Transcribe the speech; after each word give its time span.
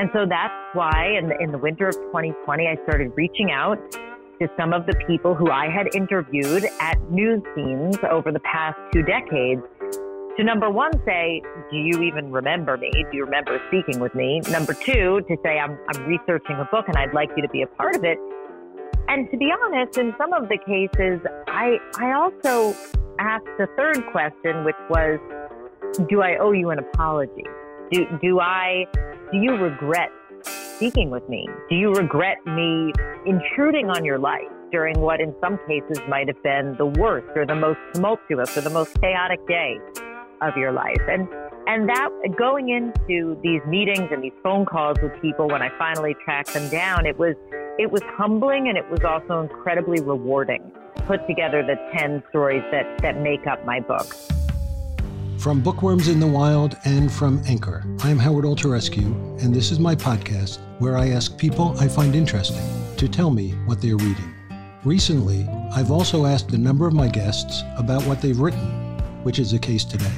And 0.00 0.08
so 0.14 0.24
that's 0.26 0.54
why 0.72 1.12
in 1.18 1.28
the, 1.28 1.38
in 1.38 1.52
the 1.52 1.58
winter 1.58 1.86
of 1.86 1.94
2020, 1.94 2.66
I 2.66 2.82
started 2.84 3.12
reaching 3.16 3.50
out 3.50 3.76
to 4.40 4.48
some 4.58 4.72
of 4.72 4.86
the 4.86 4.94
people 5.06 5.34
who 5.34 5.50
I 5.50 5.68
had 5.68 5.94
interviewed 5.94 6.64
at 6.80 6.98
news 7.10 7.42
scenes 7.54 7.98
over 8.10 8.32
the 8.32 8.40
past 8.40 8.78
two 8.94 9.02
decades 9.02 9.60
to 10.38 10.44
number 10.44 10.70
one, 10.70 10.92
say, 11.04 11.42
do 11.70 11.76
you 11.76 12.00
even 12.02 12.32
remember 12.32 12.78
me? 12.78 12.90
Do 12.90 13.14
you 13.18 13.26
remember 13.26 13.60
speaking 13.68 14.00
with 14.00 14.14
me? 14.14 14.40
Number 14.48 14.72
two, 14.72 15.20
to 15.28 15.36
say, 15.44 15.58
I'm, 15.58 15.78
I'm 15.88 16.06
researching 16.06 16.56
a 16.56 16.68
book 16.72 16.86
and 16.88 16.96
I'd 16.96 17.12
like 17.12 17.28
you 17.36 17.42
to 17.42 17.48
be 17.50 17.60
a 17.60 17.66
part 17.66 17.94
of 17.94 18.02
it. 18.02 18.16
And 19.08 19.30
to 19.30 19.36
be 19.36 19.52
honest, 19.52 19.98
in 19.98 20.14
some 20.16 20.32
of 20.32 20.48
the 20.48 20.56
cases, 20.56 21.20
I, 21.46 21.76
I 21.98 22.12
also 22.12 22.74
asked 23.18 23.44
a 23.58 23.66
third 23.76 24.02
question, 24.12 24.64
which 24.64 24.80
was, 24.88 25.18
do 26.08 26.22
I 26.22 26.38
owe 26.38 26.52
you 26.52 26.70
an 26.70 26.78
apology? 26.78 27.44
Do, 27.92 28.06
do 28.22 28.40
I, 28.40 28.86
do 29.32 29.38
you 29.38 29.52
regret 29.52 30.10
speaking 30.42 31.10
with 31.10 31.28
me? 31.28 31.46
Do 31.68 31.76
you 31.76 31.92
regret 31.92 32.38
me 32.46 32.92
intruding 33.26 33.88
on 33.88 34.04
your 34.04 34.18
life 34.18 34.48
during 34.72 34.98
what 35.00 35.20
in 35.20 35.34
some 35.40 35.58
cases 35.68 36.00
might 36.08 36.26
have 36.26 36.42
been 36.42 36.74
the 36.78 36.86
worst 36.86 37.28
or 37.36 37.46
the 37.46 37.54
most 37.54 37.78
tumultuous 37.94 38.56
or 38.56 38.62
the 38.62 38.70
most 38.70 39.00
chaotic 39.00 39.46
day 39.46 39.78
of 40.40 40.56
your 40.56 40.72
life? 40.72 41.00
And 41.08 41.28
and 41.68 41.88
that 41.88 42.08
going 42.36 42.70
into 42.70 43.38
these 43.42 43.60
meetings 43.68 44.08
and 44.10 44.24
these 44.24 44.32
phone 44.42 44.66
calls 44.66 44.96
with 45.00 45.12
people 45.22 45.46
when 45.46 45.62
I 45.62 45.70
finally 45.78 46.16
tracked 46.24 46.52
them 46.52 46.68
down, 46.68 47.06
it 47.06 47.16
was 47.16 47.36
it 47.78 47.92
was 47.92 48.02
humbling 48.16 48.68
and 48.68 48.76
it 48.76 48.90
was 48.90 49.04
also 49.04 49.40
incredibly 49.42 50.00
rewarding. 50.00 50.72
Put 51.06 51.24
together 51.28 51.62
the 51.62 51.76
10 51.96 52.24
stories 52.30 52.64
that, 52.72 52.98
that 53.02 53.20
make 53.20 53.46
up 53.46 53.64
my 53.64 53.80
book. 53.80 54.06
From 55.40 55.62
Bookworms 55.62 56.08
in 56.08 56.20
the 56.20 56.26
Wild 56.26 56.76
and 56.84 57.10
from 57.10 57.40
Anchor, 57.46 57.82
I'm 58.00 58.18
Howard 58.18 58.44
Alterescu, 58.44 59.42
and 59.42 59.54
this 59.54 59.70
is 59.70 59.78
my 59.78 59.94
podcast 59.94 60.58
where 60.80 60.98
I 60.98 61.08
ask 61.08 61.38
people 61.38 61.74
I 61.80 61.88
find 61.88 62.14
interesting 62.14 62.62
to 62.98 63.08
tell 63.08 63.30
me 63.30 63.52
what 63.64 63.80
they're 63.80 63.96
reading. 63.96 64.34
Recently, 64.84 65.48
I've 65.72 65.90
also 65.90 66.26
asked 66.26 66.52
a 66.52 66.58
number 66.58 66.86
of 66.86 66.92
my 66.92 67.08
guests 67.08 67.62
about 67.78 68.04
what 68.04 68.20
they've 68.20 68.38
written, 68.38 68.98
which 69.22 69.38
is 69.38 69.52
the 69.52 69.58
case 69.58 69.82
today. 69.82 70.12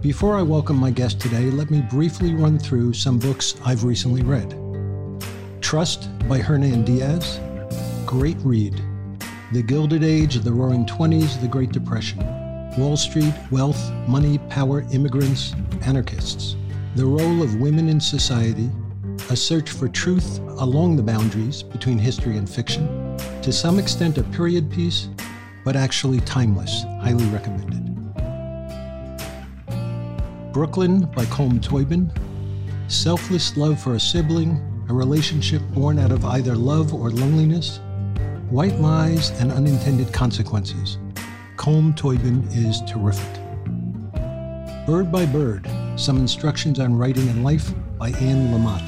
Before 0.00 0.34
I 0.34 0.40
welcome 0.40 0.76
my 0.76 0.90
guest 0.90 1.20
today, 1.20 1.50
let 1.50 1.70
me 1.70 1.82
briefly 1.82 2.32
run 2.32 2.58
through 2.58 2.94
some 2.94 3.18
books 3.18 3.56
I've 3.66 3.84
recently 3.84 4.22
read. 4.22 4.58
Trust 5.60 6.08
by 6.26 6.38
Hernan 6.38 6.86
Diaz, 6.86 7.38
great 8.06 8.38
read. 8.38 8.80
The 9.52 9.62
Gilded 9.62 10.02
Age, 10.02 10.36
The 10.36 10.52
Roaring 10.52 10.86
Twenties, 10.86 11.38
The 11.38 11.48
Great 11.48 11.70
Depression. 11.70 12.43
Wall 12.76 12.96
Street, 12.96 13.32
Wealth, 13.52 13.92
Money, 14.08 14.38
Power, 14.50 14.84
Immigrants, 14.92 15.54
Anarchists. 15.82 16.56
The 16.96 17.06
Role 17.06 17.40
of 17.42 17.54
Women 17.60 17.88
in 17.88 18.00
Society, 18.00 18.68
a 19.30 19.36
search 19.36 19.70
for 19.70 19.88
truth 19.88 20.40
along 20.58 20.96
the 20.96 21.02
boundaries 21.02 21.62
between 21.62 21.98
history 21.98 22.36
and 22.36 22.50
fiction. 22.50 23.16
To 23.42 23.52
some 23.52 23.78
extent, 23.78 24.18
a 24.18 24.24
period 24.24 24.72
piece, 24.72 25.08
but 25.64 25.76
actually 25.76 26.20
timeless. 26.20 26.82
Highly 27.00 27.24
recommended. 27.26 27.94
Brooklyn 30.52 31.06
by 31.14 31.26
Colm 31.26 31.60
Tóibín. 31.60 32.10
Selfless 32.90 33.56
love 33.56 33.80
for 33.80 33.94
a 33.94 34.00
sibling, 34.00 34.60
a 34.88 34.92
relationship 34.92 35.62
born 35.72 35.98
out 35.98 36.10
of 36.10 36.24
either 36.24 36.56
love 36.56 36.92
or 36.92 37.10
loneliness. 37.10 37.78
White 38.50 38.78
lies 38.80 39.30
and 39.40 39.52
unintended 39.52 40.12
consequences. 40.12 40.98
Colm 41.64 41.94
Tóibín 41.94 42.46
is 42.54 42.82
terrific. 42.82 43.40
Bird 44.84 45.10
by 45.10 45.24
Bird 45.24 45.66
Some 45.96 46.18
Instructions 46.18 46.78
on 46.78 46.94
Writing 46.94 47.26
and 47.30 47.42
Life 47.42 47.72
by 47.96 48.10
Anne 48.10 48.52
Lamott. 48.52 48.82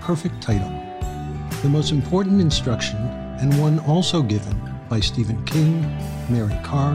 Perfect 0.00 0.42
title. 0.42 0.68
The 1.62 1.68
most 1.68 1.92
important 1.92 2.40
instruction, 2.40 2.98
and 3.38 3.56
one 3.60 3.78
also 3.78 4.20
given 4.20 4.60
by 4.88 4.98
Stephen 4.98 5.44
King, 5.44 5.82
Mary 6.28 6.58
Karr, 6.64 6.94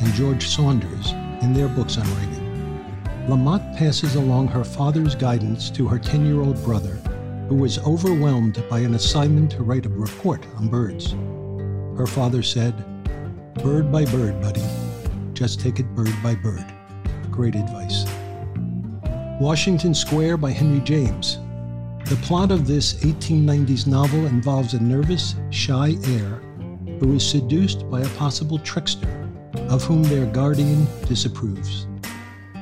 and 0.00 0.14
George 0.14 0.48
Saunders 0.48 1.10
in 1.42 1.52
their 1.52 1.68
books 1.68 1.98
on 1.98 2.06
writing. 2.14 3.04
Lamott 3.28 3.76
passes 3.76 4.14
along 4.14 4.48
her 4.48 4.64
father's 4.64 5.14
guidance 5.14 5.68
to 5.68 5.86
her 5.86 5.98
10 5.98 6.24
year 6.24 6.40
old 6.40 6.56
brother, 6.64 6.94
who 7.50 7.56
was 7.56 7.78
overwhelmed 7.80 8.64
by 8.70 8.78
an 8.78 8.94
assignment 8.94 9.50
to 9.50 9.62
write 9.62 9.84
a 9.84 9.90
report 9.90 10.46
on 10.56 10.68
birds. 10.68 11.12
Her 11.98 12.06
father 12.06 12.42
said, 12.42 12.72
Bird 13.62 13.90
by 13.90 14.04
bird, 14.04 14.38
buddy. 14.42 14.62
Just 15.32 15.60
take 15.60 15.80
it 15.80 15.94
bird 15.94 16.12
by 16.22 16.34
bird. 16.34 16.64
Great 17.30 17.54
advice. 17.54 18.04
Washington 19.40 19.94
Square 19.94 20.36
by 20.36 20.50
Henry 20.50 20.80
James. 20.80 21.38
The 22.04 22.18
plot 22.22 22.50
of 22.50 22.66
this 22.66 23.02
1890s 23.02 23.86
novel 23.86 24.26
involves 24.26 24.74
a 24.74 24.82
nervous, 24.82 25.36
shy 25.48 25.96
heir 26.04 26.42
who 27.00 27.14
is 27.14 27.26
seduced 27.26 27.88
by 27.90 28.02
a 28.02 28.08
possible 28.10 28.58
trickster, 28.58 29.28
of 29.70 29.82
whom 29.84 30.02
their 30.02 30.26
guardian 30.26 30.86
disapproves. 31.06 31.86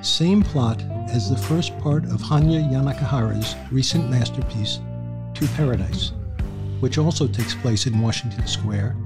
Same 0.01 0.43
plot 0.43 0.81
as 1.11 1.29
the 1.29 1.37
first 1.37 1.77
part 1.81 2.05
of 2.05 2.23
Hanya 2.23 2.71
Yanagihara's 2.71 3.57
recent 3.73 4.09
masterpiece, 4.09 4.79
To 5.35 5.47
Paradise, 5.57 6.13
which 6.79 6.99
also 6.99 7.27
takes 7.27 7.55
place 7.55 7.87
in 7.87 8.01
Washington 8.01 8.47
Square 8.47 8.97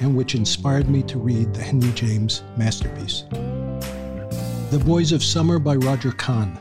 and 0.00 0.16
which 0.16 0.34
inspired 0.34 0.88
me 0.88 1.02
to 1.04 1.18
read 1.18 1.52
the 1.54 1.62
Henry 1.62 1.90
James 1.92 2.42
masterpiece. 2.56 3.24
The 4.70 4.82
Boys 4.84 5.12
of 5.12 5.22
Summer 5.22 5.58
by 5.58 5.76
Roger 5.76 6.12
Kahn. 6.12 6.58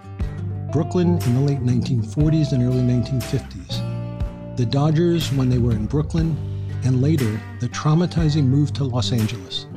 Brooklyn 0.71 1.17
in 1.23 1.33
the 1.33 1.41
late 1.41 1.59
1940s 1.59 2.51
and 2.51 2.63
early 2.63 2.81
1950s. 2.81 4.57
The 4.57 4.65
Dodgers 4.65 5.31
when 5.33 5.49
they 5.49 5.57
were 5.57 5.71
in 5.71 5.85
Brooklyn, 5.85 6.37
and 6.83 7.01
later 7.01 7.41
the 7.59 7.69
traumatizing 7.69 8.45
move 8.45 8.71
to 8.73 8.83
Los 8.83 9.11
Angeles. 9.11 9.67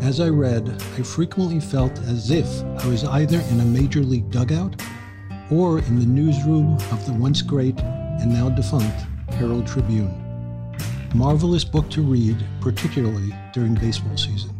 As 0.00 0.20
I 0.20 0.28
read, 0.28 0.68
I 0.96 1.02
frequently 1.02 1.58
felt 1.58 1.98
as 2.00 2.30
if 2.30 2.46
I 2.62 2.86
was 2.86 3.04
either 3.04 3.40
in 3.50 3.60
a 3.60 3.64
major 3.64 4.00
league 4.00 4.30
dugout 4.30 4.80
or 5.50 5.78
in 5.78 5.98
the 5.98 6.06
newsroom 6.06 6.74
of 6.92 7.04
the 7.06 7.12
once 7.12 7.42
great 7.42 7.78
and 7.80 8.32
now 8.32 8.48
defunct 8.48 9.06
Herald 9.30 9.66
Tribune 9.66 10.25
marvelous 11.16 11.64
book 11.64 11.88
to 11.88 12.02
read, 12.02 12.36
particularly 12.60 13.34
during 13.54 13.74
baseball 13.74 14.16
season. 14.18 14.50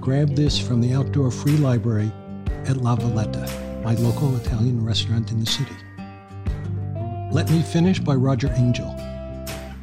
Grab 0.00 0.34
this 0.34 0.58
from 0.58 0.80
the 0.80 0.92
outdoor 0.92 1.30
free 1.30 1.56
library 1.58 2.10
at 2.66 2.78
La 2.78 2.96
Valletta, 2.96 3.48
my 3.84 3.94
local 3.94 4.34
Italian 4.34 4.84
restaurant 4.84 5.30
in 5.30 5.38
the 5.38 5.46
city. 5.46 5.76
Let 7.30 7.48
Me 7.50 7.62
Finish 7.62 8.00
by 8.00 8.16
Roger 8.16 8.48
Angell. 8.48 8.96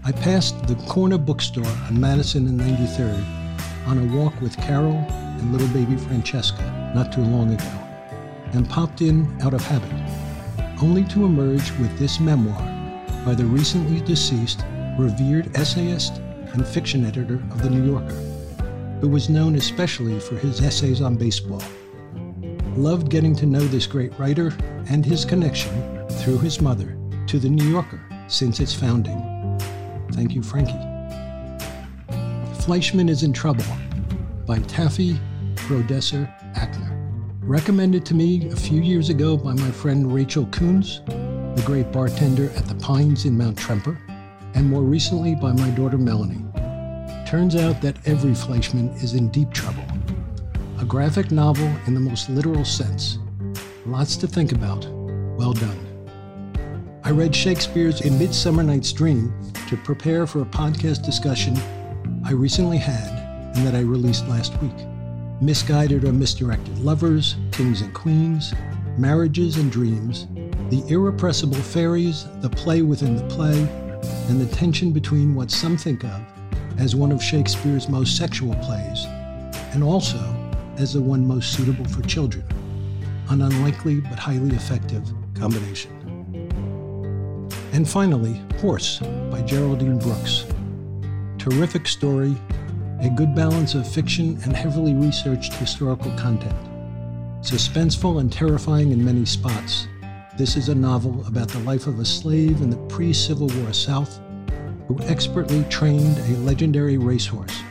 I 0.03 0.11
passed 0.11 0.67
the 0.67 0.75
corner 0.87 1.17
bookstore 1.17 1.65
on 1.87 1.97
Madison 1.97 2.47
and 2.47 2.59
93rd 2.59 3.87
on 3.87 3.97
a 3.97 4.17
walk 4.17 4.39
with 4.41 4.57
Carol 4.57 5.05
and 5.09 5.53
little 5.53 5.69
baby 5.69 5.95
Francesca 5.95 6.91
not 6.93 7.13
too 7.13 7.21
long 7.21 7.53
ago, 7.53 7.79
and 8.51 8.69
popped 8.69 9.01
in 9.01 9.25
out 9.41 9.53
of 9.53 9.65
habit, 9.65 9.89
only 10.81 11.05
to 11.05 11.23
emerge 11.23 11.71
with 11.79 11.97
this 11.97 12.19
memoir 12.19 12.61
by 13.23 13.33
the 13.33 13.45
recently 13.45 14.01
deceased 14.01 14.65
revered 14.97 15.55
essayist 15.55 16.17
and 16.53 16.65
fiction 16.67 17.05
editor 17.05 17.35
of 17.51 17.61
The 17.63 17.69
New 17.69 17.91
Yorker, 17.91 18.13
who 19.01 19.09
was 19.09 19.29
known 19.29 19.55
especially 19.55 20.19
for 20.19 20.35
his 20.35 20.61
essays 20.61 21.01
on 21.01 21.15
baseball. 21.15 21.63
Loved 22.75 23.09
getting 23.09 23.35
to 23.37 23.45
know 23.45 23.59
this 23.59 23.87
great 23.87 24.17
writer 24.19 24.53
and 24.89 25.05
his 25.05 25.25
connection 25.25 26.07
through 26.09 26.39
his 26.39 26.61
mother 26.61 26.97
to 27.27 27.39
The 27.39 27.49
New 27.49 27.67
Yorker 27.69 28.01
since 28.27 28.59
its 28.59 28.73
founding. 28.73 29.57
Thank 30.11 30.33
you, 30.33 30.43
Frankie. 30.43 30.79
Fleishman 32.61 33.09
is 33.09 33.23
in 33.23 33.33
Trouble 33.33 33.65
by 34.45 34.59
Taffy 34.59 35.19
Brodesser 35.55 36.31
Akner. 36.55 36.91
Recommended 37.41 38.05
to 38.05 38.13
me 38.13 38.49
a 38.51 38.55
few 38.55 38.81
years 38.81 39.09
ago 39.09 39.35
by 39.35 39.53
my 39.53 39.71
friend 39.71 40.13
Rachel 40.13 40.45
Coons, 40.47 41.01
the 41.07 41.63
great 41.65 41.91
bartender 41.91 42.51
at 42.55 42.65
the 42.67 42.75
Pines 42.75 43.25
in 43.25 43.37
Mount 43.37 43.57
Tremper 43.57 43.97
and 44.55 44.69
more 44.69 44.81
recently 44.81 45.35
by 45.35 45.51
my 45.51 45.69
daughter 45.71 45.97
Melanie. 45.97 46.45
Turns 47.27 47.55
out 47.55 47.81
that 47.81 47.97
every 48.05 48.35
Fleishman 48.35 48.89
is 49.01 49.13
in 49.13 49.29
deep 49.29 49.51
trouble. 49.51 49.83
A 50.79 50.85
graphic 50.85 51.31
novel 51.31 51.71
in 51.87 51.93
the 51.93 51.99
most 51.99 52.29
literal 52.29 52.65
sense. 52.65 53.17
Lots 53.85 54.15
to 54.17 54.27
think 54.27 54.51
about. 54.51 54.85
Well 55.37 55.53
done. 55.53 55.79
I 57.03 57.11
read 57.11 57.35
Shakespeare's 57.35 58.01
A 58.01 58.11
Midsummer 58.11 58.63
Night's 58.63 58.93
Dream 58.93 59.33
to 59.67 59.77
prepare 59.77 60.27
for 60.27 60.41
a 60.41 60.45
podcast 60.45 61.03
discussion 61.03 61.57
I 62.23 62.31
recently 62.31 62.77
had 62.77 63.09
and 63.55 63.65
that 63.67 63.75
I 63.75 63.81
released 63.81 64.27
last 64.27 64.59
week. 64.61 64.75
Misguided 65.41 66.05
or 66.05 66.13
misdirected 66.13 66.79
lovers, 66.79 67.35
kings 67.51 67.81
and 67.81 67.93
queens, 67.93 68.53
marriages 68.97 69.57
and 69.57 69.71
dreams, 69.71 70.27
the 70.69 70.83
irrepressible 70.87 71.57
fairies, 71.57 72.25
the 72.41 72.49
play 72.49 72.81
within 72.81 73.15
the 73.15 73.27
play, 73.27 73.67
and 74.29 74.39
the 74.39 74.55
tension 74.55 74.91
between 74.91 75.35
what 75.35 75.51
some 75.51 75.77
think 75.77 76.03
of 76.03 76.21
as 76.77 76.95
one 76.95 77.11
of 77.11 77.21
Shakespeare's 77.21 77.87
most 77.87 78.17
sexual 78.17 78.55
plays, 78.55 79.05
and 79.73 79.83
also 79.83 80.19
as 80.77 80.93
the 80.93 81.01
one 81.01 81.25
most 81.27 81.53
suitable 81.53 81.85
for 81.85 82.01
children. 82.03 82.43
An 83.29 83.41
unlikely 83.41 84.01
but 84.01 84.19
highly 84.19 84.55
effective 84.55 85.03
combination. 85.33 85.91
And 87.71 87.89
finally, 87.89 88.41
Horse 88.59 88.99
by 89.31 89.41
Geraldine 89.41 89.97
Brooks. 89.97 90.45
Terrific 91.37 91.87
story, 91.87 92.35
a 93.01 93.09
good 93.09 93.35
balance 93.35 93.75
of 93.75 93.87
fiction 93.87 94.39
and 94.43 94.55
heavily 94.55 94.93
researched 94.93 95.53
historical 95.53 96.11
content. 96.15 96.55
Suspenseful 97.41 98.19
and 98.19 98.31
terrifying 98.31 98.91
in 98.91 99.03
many 99.03 99.25
spots, 99.25 99.87
this 100.35 100.55
is 100.55 100.69
a 100.69 100.75
novel 100.75 101.23
about 101.27 101.47
the 101.47 101.59
life 101.59 101.85
of 101.85 101.99
a 101.99 102.05
slave 102.05 102.61
in 102.61 102.71
the 102.71 102.77
pre 102.87 103.13
Civil 103.13 103.47
War 103.59 103.71
South 103.71 104.19
who 104.87 104.99
expertly 105.01 105.63
trained 105.65 106.17
a 106.17 106.37
legendary 106.39 106.97
racehorse, 106.97 107.61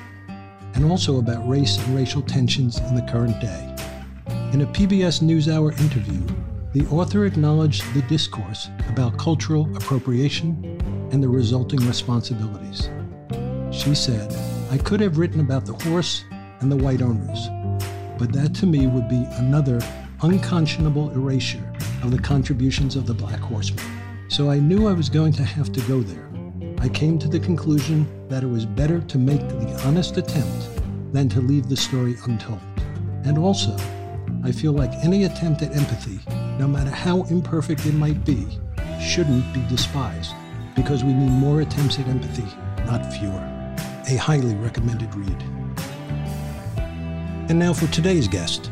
and 0.75 0.85
also 0.85 1.19
about 1.19 1.47
race 1.49 1.77
and 1.79 1.97
racial 1.97 2.23
tensions 2.23 2.79
in 2.79 2.95
the 2.95 3.03
current 3.03 3.39
day. 3.41 3.75
In 4.53 4.63
a 4.63 4.67
PBS 4.67 5.23
NewsHour 5.23 5.79
interview, 5.81 6.23
the 6.73 6.87
author 6.87 7.27
acknowledged 7.27 7.83
the 7.95 8.03
discourse 8.03 8.69
about 8.89 9.19
cultural 9.19 9.69
appropriation 9.77 10.79
and 11.11 11.23
the 11.23 11.29
resulting 11.29 11.81
responsibilities. 11.81 12.89
She 13.73 13.95
said, 13.95 14.33
I 14.71 14.79
could 14.79 15.01
have 15.01 15.19
written 15.19 15.41
about 15.41 15.67
the 15.67 15.75
horse 15.75 16.25
and 16.61 16.71
the 16.71 16.77
white 16.77 17.03
owners, 17.03 17.49
but 18.19 18.33
that 18.33 18.55
to 18.57 18.67
me 18.67 18.87
would 18.87 19.09
be 19.09 19.27
another 19.33 19.81
unconscionable 20.23 21.11
erasure 21.11 21.73
of 22.03 22.11
the 22.11 22.19
contributions 22.19 22.97
of 22.97 23.07
the 23.07 23.15
black 23.15 23.41
Horsemen, 23.41 23.85
So 24.29 24.51
I 24.51 24.59
knew 24.59 24.89
I 24.89 24.93
was 24.93 25.09
going 25.09 25.33
to 25.35 25.45
have 25.45 25.73
to 25.73 25.81
go 25.83 26.01
there. 26.01 26.29
I 26.79 26.89
came 26.89 27.19
to 27.19 27.29
the 27.29 27.39
conclusion 27.39 28.07
that 28.29 28.43
it 28.43 28.47
was 28.47 28.65
better 28.65 29.01
to 29.01 29.19
make 29.19 29.47
the 29.47 29.83
honest 29.87 30.17
attempt 30.17 30.71
than 31.13 31.29
to 31.29 31.41
leave 31.41 31.69
the 31.69 31.77
story 31.77 32.17
untold. 32.25 32.61
And 33.25 33.39
also, 33.39 33.77
I 34.43 34.51
feel 34.51 34.73
like 34.73 34.91
any 35.05 35.25
attempt 35.25 35.63
at 35.63 35.77
empathy, 35.77 36.19
no 36.59 36.67
matter 36.67 36.91
how 36.91 37.23
imperfect 37.25 37.87
it 37.87 37.93
might 37.93 38.25
be, 38.25 38.47
shouldn't 39.01 39.53
be 39.53 39.63
despised, 39.69 40.33
because 40.75 41.05
we 41.05 41.13
need 41.13 41.31
more 41.31 41.61
attempts 41.61 41.99
at 41.99 42.09
empathy, 42.09 42.47
not 42.87 43.13
fewer. 43.13 43.49
A 44.09 44.17
highly 44.17 44.55
recommended 44.57 45.15
read. 45.15 45.43
And 47.49 47.59
now 47.59 47.73
for 47.73 47.87
today's 47.89 48.27
guest. 48.29 48.71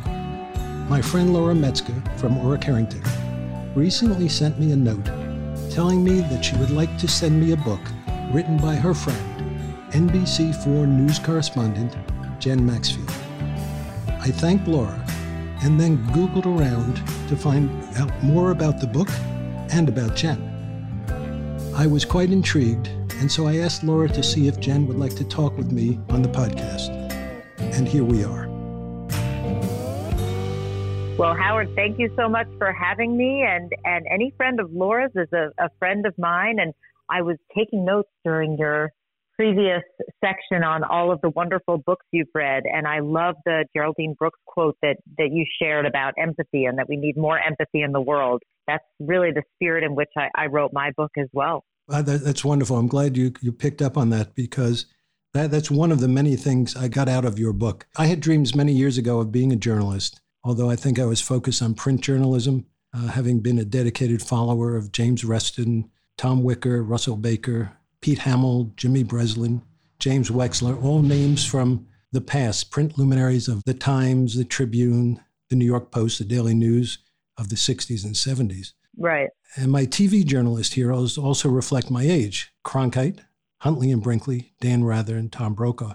My 0.88 1.00
friend 1.00 1.32
Laura 1.32 1.54
Metzger 1.54 1.94
from 2.16 2.34
Orrick 2.36 2.64
Herrington 2.64 3.02
recently 3.74 4.28
sent 4.28 4.58
me 4.58 4.72
a 4.72 4.76
note 4.76 5.06
telling 5.70 6.02
me 6.02 6.20
that 6.20 6.44
she 6.44 6.56
would 6.56 6.70
like 6.70 6.98
to 6.98 7.08
send 7.08 7.40
me 7.40 7.52
a 7.52 7.56
book 7.56 7.80
written 8.32 8.56
by 8.56 8.74
her 8.74 8.94
friend, 8.94 9.40
NBC4 9.92 10.88
news 10.88 11.18
correspondent 11.18 11.96
Jen 12.40 12.64
Maxfield. 12.64 13.10
I 14.20 14.30
thanked 14.30 14.66
Laura 14.66 15.04
and 15.62 15.78
then 15.78 15.98
Googled 16.08 16.46
around 16.46 16.96
to 17.28 17.36
find 17.36 17.70
out 17.96 18.10
more 18.22 18.50
about 18.50 18.80
the 18.80 18.86
book 18.86 19.08
and 19.70 19.88
about 19.88 20.16
Jen. 20.16 20.46
I 21.76 21.86
was 21.86 22.04
quite 22.04 22.30
intrigued, 22.30 22.88
and 23.20 23.30
so 23.30 23.46
I 23.46 23.58
asked 23.58 23.84
Laura 23.84 24.08
to 24.08 24.22
see 24.22 24.48
if 24.48 24.58
Jen 24.58 24.86
would 24.86 24.98
like 24.98 25.14
to 25.16 25.24
talk 25.24 25.56
with 25.56 25.70
me 25.70 26.00
on 26.08 26.22
the 26.22 26.28
podcast. 26.28 26.88
And 27.58 27.86
here 27.86 28.04
we 28.04 28.24
are. 28.24 28.49
Well, 31.20 31.34
Howard, 31.34 31.74
thank 31.76 31.98
you 31.98 32.10
so 32.16 32.30
much 32.30 32.46
for 32.56 32.72
having 32.72 33.14
me. 33.14 33.44
And, 33.46 33.70
and 33.84 34.06
any 34.10 34.32
friend 34.38 34.58
of 34.58 34.72
Laura's 34.72 35.10
is 35.14 35.28
a, 35.34 35.50
a 35.62 35.68
friend 35.78 36.06
of 36.06 36.14
mine. 36.16 36.56
And 36.58 36.72
I 37.10 37.20
was 37.20 37.36
taking 37.54 37.84
notes 37.84 38.08
during 38.24 38.56
your 38.56 38.88
previous 39.36 39.82
section 40.24 40.64
on 40.64 40.82
all 40.82 41.12
of 41.12 41.20
the 41.20 41.28
wonderful 41.28 41.76
books 41.76 42.06
you've 42.10 42.28
read. 42.34 42.62
And 42.64 42.86
I 42.86 43.00
love 43.00 43.34
the 43.44 43.66
Geraldine 43.76 44.14
Brooks 44.18 44.38
quote 44.46 44.78
that, 44.80 44.96
that 45.18 45.28
you 45.30 45.44
shared 45.60 45.84
about 45.84 46.14
empathy 46.18 46.64
and 46.64 46.78
that 46.78 46.88
we 46.88 46.96
need 46.96 47.18
more 47.18 47.38
empathy 47.38 47.82
in 47.82 47.92
the 47.92 48.00
world. 48.00 48.42
That's 48.66 48.82
really 48.98 49.30
the 49.30 49.42
spirit 49.56 49.84
in 49.84 49.94
which 49.94 50.08
I, 50.16 50.28
I 50.34 50.46
wrote 50.46 50.72
my 50.72 50.90
book 50.96 51.10
as 51.18 51.28
well. 51.34 51.64
Uh, 51.86 52.00
that, 52.00 52.24
that's 52.24 52.46
wonderful. 52.46 52.78
I'm 52.78 52.88
glad 52.88 53.18
you, 53.18 53.34
you 53.42 53.52
picked 53.52 53.82
up 53.82 53.98
on 53.98 54.08
that 54.08 54.34
because 54.34 54.86
that, 55.34 55.50
that's 55.50 55.70
one 55.70 55.92
of 55.92 56.00
the 56.00 56.08
many 56.08 56.36
things 56.36 56.74
I 56.74 56.88
got 56.88 57.10
out 57.10 57.26
of 57.26 57.38
your 57.38 57.52
book. 57.52 57.86
I 57.98 58.06
had 58.06 58.20
dreams 58.20 58.54
many 58.54 58.72
years 58.72 58.96
ago 58.96 59.20
of 59.20 59.30
being 59.30 59.52
a 59.52 59.56
journalist, 59.56 60.19
although 60.42 60.70
I 60.70 60.76
think 60.76 60.98
I 60.98 61.06
was 61.06 61.20
focused 61.20 61.62
on 61.62 61.74
print 61.74 62.00
journalism, 62.00 62.66
uh, 62.92 63.08
having 63.08 63.40
been 63.40 63.58
a 63.58 63.64
dedicated 63.64 64.22
follower 64.22 64.76
of 64.76 64.92
James 64.92 65.24
Reston 65.24 65.90
Tom 66.20 66.42
Wicker, 66.42 66.82
Russell 66.82 67.16
Baker, 67.16 67.72
Pete 68.02 68.18
Hamill, 68.18 68.72
Jimmy 68.76 69.02
Breslin, 69.02 69.62
James 69.98 70.28
Wechsler, 70.28 70.82
all 70.84 71.00
names 71.00 71.46
from 71.46 71.86
the 72.12 72.20
past, 72.20 72.70
print 72.70 72.98
luminaries 72.98 73.48
of 73.48 73.64
the 73.64 73.72
Times, 73.72 74.36
the 74.36 74.44
Tribune, 74.44 75.22
the 75.48 75.56
New 75.56 75.64
York 75.64 75.90
Post, 75.90 76.18
the 76.18 76.26
Daily 76.26 76.54
News 76.54 76.98
of 77.38 77.48
the 77.48 77.56
60s 77.56 78.04
and 78.04 78.14
70s. 78.14 78.74
Right. 78.98 79.30
And 79.56 79.72
my 79.72 79.86
TV 79.86 80.22
journalist 80.22 80.74
heroes 80.74 81.16
also 81.16 81.48
reflect 81.48 81.90
my 81.90 82.02
age 82.02 82.52
Cronkite, 82.66 83.20
Huntley 83.60 83.90
and 83.90 84.02
Brinkley, 84.02 84.52
Dan 84.60 84.84
Rather, 84.84 85.16
and 85.16 85.32
Tom 85.32 85.54
Brokaw. 85.54 85.94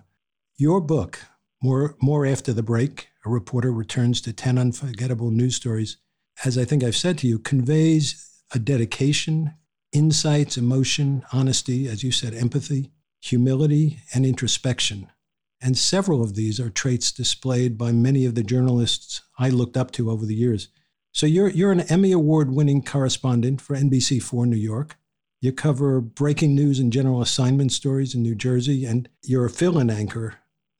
Your 0.57 0.81
book, 0.81 1.19
more, 1.61 1.95
more 2.01 2.25
After 2.25 2.51
the 2.51 2.63
Break, 2.63 3.09
a 3.25 3.29
reporter 3.29 3.71
returns 3.71 4.21
to 4.21 4.33
10 4.33 4.57
unforgettable 4.57 5.31
news 5.31 5.55
stories, 5.55 5.97
as 6.43 6.57
I 6.57 6.65
think 6.65 6.83
I've 6.83 6.95
said 6.95 7.17
to 7.19 7.27
you, 7.27 7.39
conveys 7.39 8.41
a 8.53 8.59
dedication, 8.59 9.55
insights, 9.91 10.57
emotion, 10.57 11.23
honesty, 11.33 11.87
as 11.87 12.03
you 12.03 12.11
said, 12.11 12.33
empathy, 12.33 12.91
humility, 13.21 13.99
and 14.13 14.25
introspection. 14.25 15.09
And 15.61 15.77
several 15.77 16.21
of 16.21 16.35
these 16.35 16.59
are 16.59 16.69
traits 16.69 17.11
displayed 17.11 17.77
by 17.77 17.91
many 17.91 18.25
of 18.25 18.35
the 18.35 18.43
journalists 18.43 19.21
I 19.39 19.49
looked 19.49 19.77
up 19.77 19.91
to 19.91 20.11
over 20.11 20.25
the 20.25 20.35
years. 20.35 20.67
So 21.11 21.25
you're, 21.25 21.49
you're 21.49 21.71
an 21.71 21.81
Emmy 21.81 22.11
Award 22.11 22.51
winning 22.51 22.83
correspondent 22.83 23.61
for 23.61 23.75
NBC4 23.75 24.45
New 24.45 24.57
York. 24.57 24.97
You 25.41 25.53
cover 25.53 26.01
breaking 26.01 26.55
news 26.55 26.79
and 26.79 26.91
general 26.91 27.21
assignment 27.21 27.71
stories 27.71 28.13
in 28.13 28.21
New 28.21 28.35
Jersey, 28.35 28.85
and 28.85 29.07
you're 29.23 29.45
a 29.45 29.49
fill 29.49 29.79
in 29.79 29.89
anchor, 29.89 30.35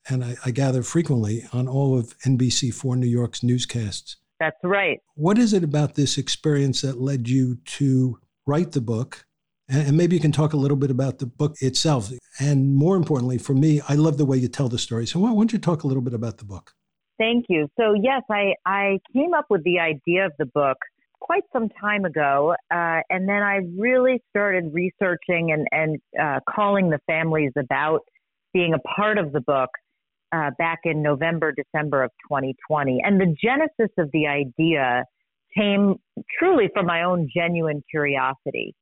and 0.10 0.24
I, 0.24 0.36
I 0.46 0.52
gather 0.52 0.84
frequently 0.84 1.46
on 1.54 1.68
all 1.68 1.98
of 1.98 2.18
NBC4 2.20 2.98
New 2.98 3.08
York's 3.08 3.44
newscasts. 3.44 4.18
That's 4.40 4.58
right. 4.64 5.00
What 5.16 5.38
is 5.38 5.54
it 5.54 5.64
about 5.64 5.96
this 5.96 6.18
experience 6.18 6.82
that 6.82 7.00
led 7.00 7.30
you 7.30 7.56
to 7.66 8.20
write 8.46 8.72
the 8.72 8.82
book. 8.82 9.26
And 9.68 9.98
maybe 9.98 10.16
you 10.16 10.22
can 10.22 10.32
talk 10.32 10.54
a 10.54 10.58
little 10.58 10.78
bit 10.78 10.92
about 10.92 11.18
the 11.18 11.26
book 11.26 11.56
itself. 11.60 12.12
And 12.40 12.76
more 12.76 12.96
importantly, 12.96 13.40
for 13.40 13.54
me, 13.54 13.82
I 13.90 13.96
love 13.96 14.18
the 14.18 14.26
way 14.26 14.38
you 14.38 14.48
tell 14.48 14.70
the 14.70 14.78
story. 14.78 15.08
So 15.08 15.20
why 15.20 15.34
don't 15.34 15.52
you 15.52 15.60
talk 15.60 15.84
a 15.84 15.88
little 15.88 16.04
bit 16.04 16.14
about 16.14 16.38
the 16.38 16.46
book? 16.46 16.74
Thank 17.18 17.46
you. 17.50 17.68
So, 17.80 17.94
yes, 17.94 18.22
I, 18.30 18.54
I 18.66 19.00
came 19.14 19.34
up 19.34 19.46
with 19.50 19.64
the 19.64 19.80
idea 19.80 20.26
of 20.26 20.34
the 20.38 20.46
book 20.46 20.78
quite 21.20 21.44
some 21.52 21.70
time 21.70 22.06
ago. 22.06 22.56
Uh, 22.70 23.00
and 23.10 23.28
then 23.28 23.42
I 23.42 23.62
really 23.76 24.22
started 24.30 24.72
researching 24.72 25.52
and, 25.52 25.68
and 25.72 26.00
uh, 26.22 26.42
calling 26.48 26.90
the 26.92 27.00
families 27.08 27.54
about 27.58 28.02
being 28.54 28.74
a 28.74 28.80
part 28.80 29.18
of 29.18 29.32
the 29.32 29.42
book 29.42 29.70
uh, 30.36 30.52
back 30.58 30.80
in 30.84 31.02
November, 31.02 31.54
December 31.54 32.04
of 32.04 32.12
2020. 32.30 33.00
And 33.04 33.20
the 33.20 33.36
genesis 33.42 33.94
of 33.98 34.10
the 34.12 34.28
idea 34.28 35.04
came 35.58 35.96
truly 36.38 36.70
from 36.74 36.86
my 36.86 37.04
own 37.04 37.30
genuine 37.36 37.82
curiosity. 37.90 38.74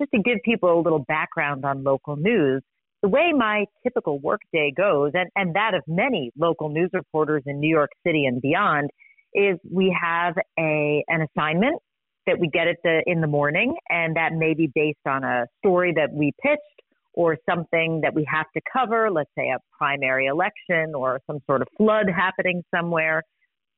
Just 0.00 0.12
to 0.12 0.22
give 0.22 0.38
people 0.44 0.78
a 0.78 0.80
little 0.80 1.04
background 1.08 1.64
on 1.64 1.82
local 1.82 2.16
news, 2.16 2.62
the 3.02 3.08
way 3.08 3.32
my 3.36 3.64
typical 3.82 4.18
workday 4.20 4.72
goes, 4.76 5.12
and, 5.14 5.28
and 5.34 5.54
that 5.54 5.74
of 5.74 5.82
many 5.88 6.30
local 6.38 6.68
news 6.68 6.90
reporters 6.92 7.42
in 7.46 7.58
New 7.58 7.68
York 7.68 7.90
City 8.06 8.26
and 8.26 8.40
beyond, 8.40 8.90
is 9.34 9.58
we 9.70 9.96
have 10.00 10.34
a 10.58 11.04
an 11.08 11.26
assignment 11.36 11.80
that 12.26 12.38
we 12.38 12.48
get 12.48 12.68
at 12.68 12.76
the 12.84 13.02
in 13.06 13.20
the 13.20 13.26
morning, 13.26 13.74
and 13.88 14.16
that 14.16 14.32
may 14.32 14.54
be 14.54 14.70
based 14.74 14.98
on 15.06 15.24
a 15.24 15.46
story 15.58 15.92
that 15.96 16.12
we 16.12 16.32
pitched 16.42 16.79
or 17.20 17.36
something 17.46 18.00
that 18.02 18.14
we 18.14 18.26
have 18.26 18.46
to 18.54 18.62
cover, 18.72 19.10
let's 19.10 19.28
say 19.36 19.50
a 19.50 19.58
primary 19.76 20.24
election 20.24 20.94
or 20.94 21.20
some 21.26 21.38
sort 21.44 21.60
of 21.60 21.68
flood 21.76 22.06
happening 22.08 22.62
somewhere. 22.74 23.22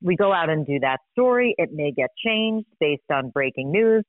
We 0.01 0.15
go 0.15 0.33
out 0.33 0.49
and 0.49 0.65
do 0.65 0.79
that 0.79 0.99
story. 1.11 1.53
It 1.59 1.71
may 1.73 1.91
get 1.91 2.11
changed 2.25 2.69
based 2.79 3.11
on 3.13 3.31
breaking 3.31 3.73
news. 3.73 4.05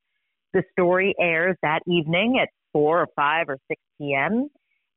The 0.52 0.62
story 0.70 1.16
airs 1.20 1.56
that 1.62 1.80
evening 1.88 2.38
at 2.40 2.48
4 2.72 3.00
or 3.00 3.08
5 3.16 3.48
or 3.48 3.58
6 3.66 3.80
p.m. 3.98 4.46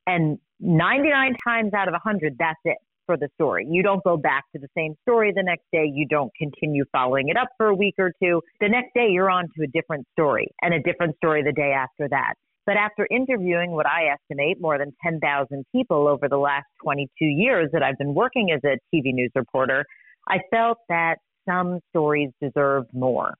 And 0.06 0.38
99 0.60 1.36
times 1.44 1.74
out 1.74 1.88
of 1.88 1.94
100, 1.94 2.36
that's 2.38 2.60
it 2.64 2.78
for 3.08 3.18
the 3.18 3.30
story. 3.42 3.66
You 3.68 3.82
don't 3.82 4.04
go 4.04 4.18
back 4.18 4.44
to 4.54 4.62
the 4.62 4.68
same 4.78 4.94
story 5.02 5.34
the 5.36 5.42
next 5.42 5.64
day. 5.74 5.92
You 5.92 6.06
don't 6.08 6.32
continue 6.38 6.86
following 6.92 7.30
it 7.30 7.38
up 7.38 7.48
for 7.58 7.68
a 7.68 7.76
week 7.76 7.96
or 7.98 8.12
two. 8.22 8.44
The 8.60 8.70
next 8.70 8.94
day, 8.94 9.08
you're 9.10 9.32
on 9.32 9.46
to 9.58 9.64
a 9.64 9.68
different 9.68 10.06
story 10.12 10.48
and 10.62 10.76
a 10.76 10.82
different 10.84 11.16
story 11.16 11.42
the 11.42 11.54
day 11.54 11.72
after 11.76 12.08
that. 12.10 12.36
But 12.68 12.76
after 12.76 13.08
interviewing 13.10 13.72
what 13.72 13.88
I 13.88 14.10
estimate 14.14 14.60
more 14.60 14.78
than 14.78 14.94
10,000 15.02 15.66
people 15.72 16.06
over 16.06 16.28
the 16.28 16.38
last 16.38 16.66
22 16.84 17.08
years 17.26 17.70
that 17.72 17.82
I've 17.82 17.98
been 17.98 18.14
working 18.14 18.52
as 18.52 18.60
a 18.66 18.76
TV 18.94 19.14
news 19.14 19.32
reporter, 19.36 19.86
I 20.28 20.40
felt 20.52 20.78
that 20.90 21.16
some 21.48 21.80
stories 21.90 22.30
deserved 22.42 22.90
more. 22.94 23.36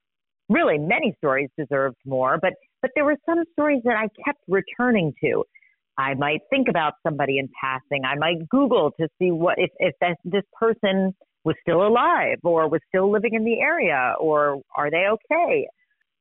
Really, 0.48 0.78
many 0.78 1.14
stories 1.18 1.50
deserved 1.58 1.98
more, 2.06 2.38
but 2.40 2.54
but 2.80 2.90
there 2.94 3.04
were 3.04 3.16
some 3.26 3.44
stories 3.52 3.82
that 3.84 3.96
I 3.96 4.08
kept 4.24 4.38
returning 4.48 5.12
to. 5.22 5.44
I 5.98 6.14
might 6.14 6.40
think 6.48 6.68
about 6.68 6.94
somebody 7.06 7.38
in 7.38 7.50
passing. 7.60 8.04
I 8.04 8.14
might 8.14 8.48
Google 8.48 8.92
to 8.98 9.08
see 9.18 9.30
what 9.30 9.58
if 9.58 9.70
if 9.78 9.94
this 10.24 10.44
person 10.58 11.14
was 11.44 11.54
still 11.60 11.86
alive 11.86 12.38
or 12.44 12.66
was 12.68 12.80
still 12.88 13.10
living 13.10 13.34
in 13.34 13.44
the 13.44 13.60
area 13.60 14.14
or 14.18 14.62
are 14.74 14.90
they 14.90 15.04
okay? 15.10 15.68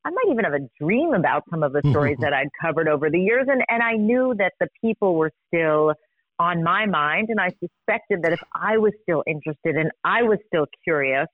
I 0.05 0.09
might 0.09 0.31
even 0.31 0.45
have 0.45 0.53
a 0.53 0.69
dream 0.79 1.13
about 1.13 1.43
some 1.49 1.63
of 1.63 1.73
the 1.73 1.81
stories 1.89 2.17
that 2.21 2.33
I'd 2.33 2.49
covered 2.61 2.87
over 2.87 3.09
the 3.09 3.19
years. 3.19 3.47
And, 3.47 3.61
and 3.69 3.83
I 3.83 3.93
knew 3.93 4.33
that 4.37 4.53
the 4.59 4.67
people 4.81 5.15
were 5.15 5.31
still 5.47 5.93
on 6.39 6.63
my 6.63 6.85
mind. 6.85 7.29
And 7.29 7.39
I 7.39 7.49
suspected 7.49 8.21
that 8.23 8.33
if 8.33 8.39
I 8.53 8.77
was 8.77 8.93
still 9.01 9.23
interested 9.27 9.75
and 9.75 9.91
I 10.03 10.23
was 10.23 10.39
still 10.47 10.65
curious 10.83 11.27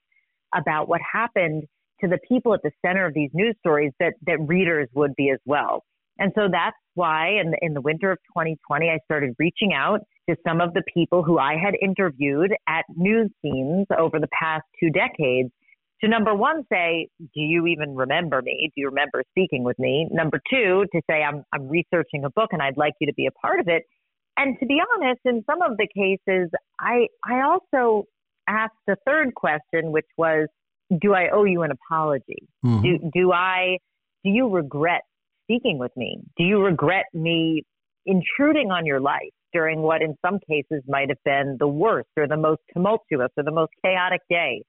about 0.55 0.87
what 0.87 1.01
happened 1.01 1.63
to 2.01 2.07
the 2.07 2.19
people 2.27 2.53
at 2.53 2.61
the 2.63 2.71
center 2.85 3.05
of 3.05 3.13
these 3.13 3.29
news 3.33 3.55
stories, 3.59 3.91
that, 3.99 4.13
that 4.27 4.37
readers 4.39 4.87
would 4.93 5.15
be 5.15 5.29
as 5.29 5.39
well. 5.45 5.83
And 6.19 6.31
so 6.35 6.47
that's 6.51 6.77
why 6.93 7.39
in 7.39 7.51
the, 7.51 7.57
in 7.61 7.73
the 7.73 7.81
winter 7.81 8.11
of 8.11 8.19
2020, 8.27 8.89
I 8.89 8.99
started 9.05 9.35
reaching 9.39 9.73
out 9.73 10.01
to 10.29 10.35
some 10.47 10.61
of 10.61 10.73
the 10.73 10.83
people 10.93 11.23
who 11.23 11.39
I 11.39 11.55
had 11.57 11.73
interviewed 11.81 12.53
at 12.67 12.85
news 12.95 13.29
scenes 13.41 13.87
over 13.97 14.19
the 14.19 14.27
past 14.39 14.63
two 14.79 14.89
decades 14.89 15.51
to 16.03 16.09
number 16.09 16.35
one, 16.35 16.63
say, 16.69 17.07
do 17.19 17.39
you 17.39 17.65
even 17.67 17.95
remember 17.95 18.41
me? 18.41 18.69
Do 18.75 18.81
you 18.81 18.89
remember 18.89 19.23
speaking 19.31 19.63
with 19.63 19.79
me? 19.79 20.07
Number 20.11 20.39
two, 20.49 20.85
to 20.93 21.01
say, 21.09 21.23
I'm, 21.23 21.45
I'm 21.53 21.69
researching 21.69 22.25
a 22.25 22.29
book 22.29 22.49
and 22.51 22.61
I'd 22.61 22.75
like 22.75 22.93
you 22.99 23.07
to 23.07 23.13
be 23.13 23.25
a 23.25 23.31
part 23.31 23.61
of 23.61 23.69
it. 23.69 23.83
And 24.35 24.57
to 24.59 24.65
be 24.65 24.79
honest, 24.95 25.21
in 25.23 25.43
some 25.49 25.61
of 25.61 25.77
the 25.77 25.87
cases, 25.87 26.49
I, 26.77 27.07
I 27.25 27.41
also 27.41 28.03
asked 28.49 28.73
a 28.89 28.95
third 29.07 29.33
question, 29.33 29.91
which 29.93 30.07
was, 30.17 30.49
do 31.01 31.13
I 31.13 31.29
owe 31.33 31.45
you 31.45 31.61
an 31.61 31.71
apology? 31.71 32.47
Mm-hmm. 32.65 32.81
Do, 32.81 33.11
do 33.13 33.31
I, 33.31 33.77
do 34.25 34.29
you 34.29 34.49
regret 34.49 35.01
speaking 35.45 35.77
with 35.77 35.95
me? 35.95 36.19
Do 36.37 36.43
you 36.43 36.59
regret 36.59 37.05
me 37.13 37.63
intruding 38.05 38.71
on 38.71 38.85
your 38.85 38.99
life 38.99 39.31
during 39.53 39.81
what 39.81 40.01
in 40.01 40.15
some 40.25 40.39
cases 40.49 40.83
might 40.85 41.07
have 41.09 41.23
been 41.23 41.55
the 41.59 41.67
worst 41.67 42.09
or 42.17 42.27
the 42.27 42.35
most 42.35 42.59
tumultuous 42.73 43.29
or 43.37 43.43
the 43.43 43.51
most 43.51 43.71
chaotic 43.85 44.19
day 44.29 44.63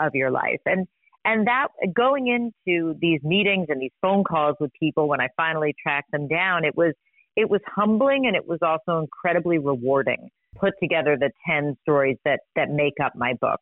of 0.00 0.14
your 0.14 0.30
life? 0.30 0.60
And 0.66 0.86
and 1.24 1.46
that 1.46 1.68
going 1.94 2.28
into 2.28 2.94
these 3.00 3.20
meetings 3.22 3.66
and 3.68 3.80
these 3.80 3.92
phone 4.00 4.24
calls 4.24 4.56
with 4.58 4.70
people 4.80 5.06
when 5.08 5.20
I 5.20 5.28
finally 5.36 5.74
tracked 5.82 6.10
them 6.12 6.28
down, 6.28 6.64
it 6.64 6.76
was 6.76 6.94
it 7.36 7.48
was 7.48 7.60
humbling 7.66 8.26
and 8.26 8.34
it 8.34 8.46
was 8.46 8.58
also 8.62 9.00
incredibly 9.00 9.58
rewarding. 9.58 10.30
Put 10.56 10.74
together 10.82 11.16
the 11.18 11.30
10 11.48 11.76
stories 11.82 12.16
that 12.24 12.40
that 12.56 12.70
make 12.70 12.94
up 13.02 13.14
my 13.14 13.34
book. 13.40 13.60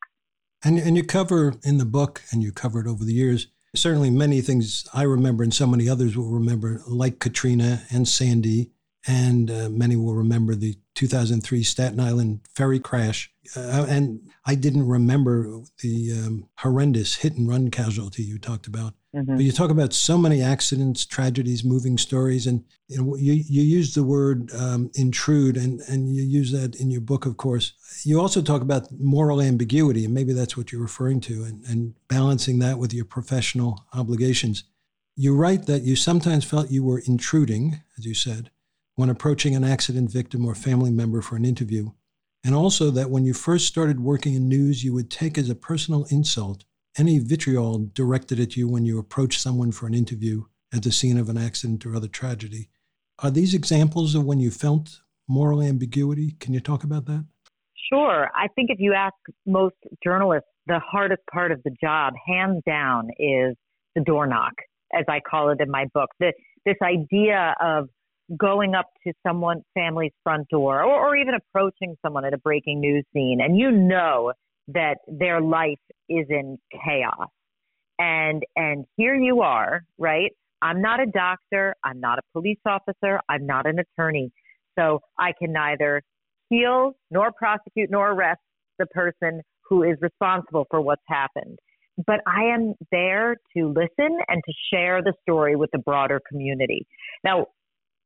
And 0.64 0.78
and 0.78 0.96
you 0.96 1.04
cover 1.04 1.54
in 1.64 1.78
the 1.78 1.84
book 1.84 2.22
and 2.32 2.42
you 2.42 2.52
covered 2.52 2.86
over 2.86 3.04
the 3.04 3.14
years 3.14 3.48
certainly 3.74 4.10
many 4.10 4.40
things 4.40 4.86
I 4.92 5.02
remember 5.02 5.42
and 5.42 5.52
so 5.52 5.66
many 5.66 5.88
others 5.88 6.16
will 6.16 6.30
remember, 6.30 6.82
like 6.86 7.18
Katrina 7.18 7.82
and 7.90 8.08
Sandy, 8.08 8.70
and 9.06 9.50
uh, 9.50 9.68
many 9.70 9.96
will 9.96 10.14
remember 10.14 10.54
the 10.54 10.76
2003 10.94 11.62
Staten 11.62 12.00
Island 12.00 12.40
ferry 12.54 12.80
crash. 12.80 13.30
Uh, 13.56 13.86
and 13.88 14.20
I 14.44 14.54
didn't 14.54 14.86
remember 14.86 15.62
the 15.80 16.12
um, 16.12 16.48
horrendous 16.56 17.16
hit 17.16 17.34
and 17.34 17.48
run 17.48 17.70
casualty 17.70 18.22
you 18.22 18.38
talked 18.38 18.66
about. 18.66 18.94
Mm-hmm. 19.14 19.36
But 19.36 19.44
you 19.44 19.52
talk 19.52 19.70
about 19.70 19.94
so 19.94 20.18
many 20.18 20.42
accidents, 20.42 21.06
tragedies, 21.06 21.64
moving 21.64 21.96
stories, 21.96 22.46
and 22.46 22.64
you 22.88 22.98
know, 22.98 23.16
you, 23.16 23.32
you 23.32 23.62
use 23.62 23.94
the 23.94 24.02
word 24.02 24.52
um, 24.54 24.90
intrude, 24.94 25.56
and, 25.56 25.80
and 25.88 26.14
you 26.14 26.22
use 26.22 26.52
that 26.52 26.76
in 26.76 26.90
your 26.90 27.00
book, 27.00 27.24
of 27.24 27.38
course. 27.38 27.72
You 28.04 28.20
also 28.20 28.42
talk 28.42 28.60
about 28.60 28.88
moral 28.92 29.40
ambiguity, 29.40 30.04
and 30.04 30.12
maybe 30.12 30.34
that's 30.34 30.58
what 30.58 30.72
you're 30.72 30.82
referring 30.82 31.20
to, 31.22 31.44
and, 31.44 31.64
and 31.64 31.94
balancing 32.08 32.58
that 32.58 32.78
with 32.78 32.92
your 32.92 33.06
professional 33.06 33.86
obligations. 33.94 34.64
You 35.16 35.34
write 35.34 35.66
that 35.66 35.82
you 35.82 35.96
sometimes 35.96 36.44
felt 36.44 36.70
you 36.70 36.84
were 36.84 37.02
intruding, 37.06 37.80
as 37.96 38.04
you 38.04 38.14
said, 38.14 38.50
when 38.98 39.08
approaching 39.08 39.54
an 39.54 39.62
accident 39.62 40.10
victim 40.10 40.44
or 40.44 40.56
family 40.56 40.90
member 40.90 41.22
for 41.22 41.36
an 41.36 41.44
interview, 41.44 41.88
and 42.44 42.52
also 42.52 42.90
that 42.90 43.10
when 43.10 43.24
you 43.24 43.32
first 43.32 43.68
started 43.68 44.00
working 44.00 44.34
in 44.34 44.48
news, 44.48 44.82
you 44.82 44.92
would 44.92 45.08
take 45.08 45.38
as 45.38 45.48
a 45.48 45.54
personal 45.54 46.04
insult 46.10 46.64
any 46.98 47.20
vitriol 47.20 47.78
directed 47.94 48.40
at 48.40 48.56
you 48.56 48.66
when 48.66 48.84
you 48.84 48.98
approach 48.98 49.38
someone 49.38 49.70
for 49.70 49.86
an 49.86 49.94
interview 49.94 50.42
at 50.74 50.82
the 50.82 50.90
scene 50.90 51.16
of 51.16 51.28
an 51.28 51.38
accident 51.38 51.86
or 51.86 51.94
other 51.94 52.08
tragedy. 52.08 52.70
Are 53.20 53.30
these 53.30 53.54
examples 53.54 54.16
of 54.16 54.24
when 54.24 54.40
you 54.40 54.50
felt 54.50 55.00
moral 55.28 55.62
ambiguity? 55.62 56.32
Can 56.40 56.52
you 56.52 56.58
talk 56.58 56.82
about 56.82 57.06
that? 57.06 57.24
Sure. 57.92 58.28
I 58.34 58.48
think 58.56 58.68
if 58.68 58.80
you 58.80 58.94
ask 58.94 59.14
most 59.46 59.76
journalists, 60.02 60.48
the 60.66 60.80
hardest 60.80 61.22
part 61.32 61.52
of 61.52 61.62
the 61.62 61.70
job, 61.80 62.14
hands 62.26 62.64
down, 62.66 63.10
is 63.16 63.54
the 63.94 64.02
door 64.04 64.26
knock, 64.26 64.54
as 64.92 65.04
I 65.08 65.20
call 65.20 65.50
it 65.50 65.60
in 65.60 65.70
my 65.70 65.84
book. 65.94 66.08
The, 66.18 66.32
this 66.66 66.76
idea 66.82 67.54
of 67.60 67.88
going 68.36 68.74
up 68.74 68.86
to 69.06 69.12
someone's 69.26 69.62
family's 69.74 70.12
front 70.22 70.48
door 70.48 70.82
or, 70.82 71.08
or 71.08 71.16
even 71.16 71.34
approaching 71.34 71.96
someone 72.04 72.24
at 72.24 72.34
a 72.34 72.38
breaking 72.38 72.80
news 72.80 73.04
scene 73.12 73.38
and 73.42 73.56
you 73.56 73.70
know 73.70 74.32
that 74.68 74.98
their 75.06 75.40
life 75.40 75.78
is 76.08 76.26
in 76.28 76.58
chaos. 76.84 77.28
And 77.98 78.42
and 78.54 78.84
here 78.96 79.14
you 79.14 79.40
are, 79.40 79.82
right? 79.96 80.30
I'm 80.60 80.82
not 80.82 81.00
a 81.00 81.06
doctor, 81.06 81.74
I'm 81.84 82.00
not 82.00 82.18
a 82.18 82.22
police 82.32 82.58
officer, 82.66 83.20
I'm 83.28 83.46
not 83.46 83.66
an 83.66 83.78
attorney. 83.78 84.30
So 84.78 85.00
I 85.18 85.32
can 85.38 85.52
neither 85.52 86.02
heal 86.50 86.92
nor 87.10 87.32
prosecute 87.32 87.90
nor 87.90 88.12
arrest 88.12 88.40
the 88.78 88.86
person 88.86 89.42
who 89.68 89.82
is 89.82 89.96
responsible 90.00 90.66
for 90.70 90.80
what's 90.80 91.02
happened. 91.08 91.58
But 92.06 92.20
I 92.26 92.44
am 92.54 92.74
there 92.92 93.36
to 93.56 93.68
listen 93.68 94.18
and 94.28 94.42
to 94.44 94.52
share 94.72 95.02
the 95.02 95.14
story 95.22 95.56
with 95.56 95.70
the 95.72 95.78
broader 95.78 96.20
community. 96.28 96.86
Now, 97.24 97.46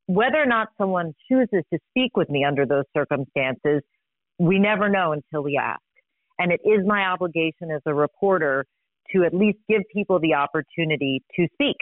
whether 0.06 0.38
or 0.38 0.46
not 0.46 0.68
someone 0.78 1.14
chooses 1.30 1.62
to 1.72 1.78
speak 1.90 2.16
with 2.16 2.28
me 2.28 2.44
under 2.44 2.66
those 2.66 2.84
circumstances, 2.96 3.82
we 4.38 4.58
never 4.58 4.88
know 4.88 5.12
until 5.12 5.42
we 5.42 5.56
ask. 5.60 5.80
And 6.38 6.50
it 6.50 6.60
is 6.64 6.86
my 6.86 7.06
obligation 7.06 7.70
as 7.70 7.82
a 7.86 7.94
reporter 7.94 8.64
to 9.14 9.24
at 9.24 9.34
least 9.34 9.58
give 9.68 9.82
people 9.92 10.18
the 10.18 10.34
opportunity 10.34 11.22
to 11.36 11.46
speak 11.54 11.76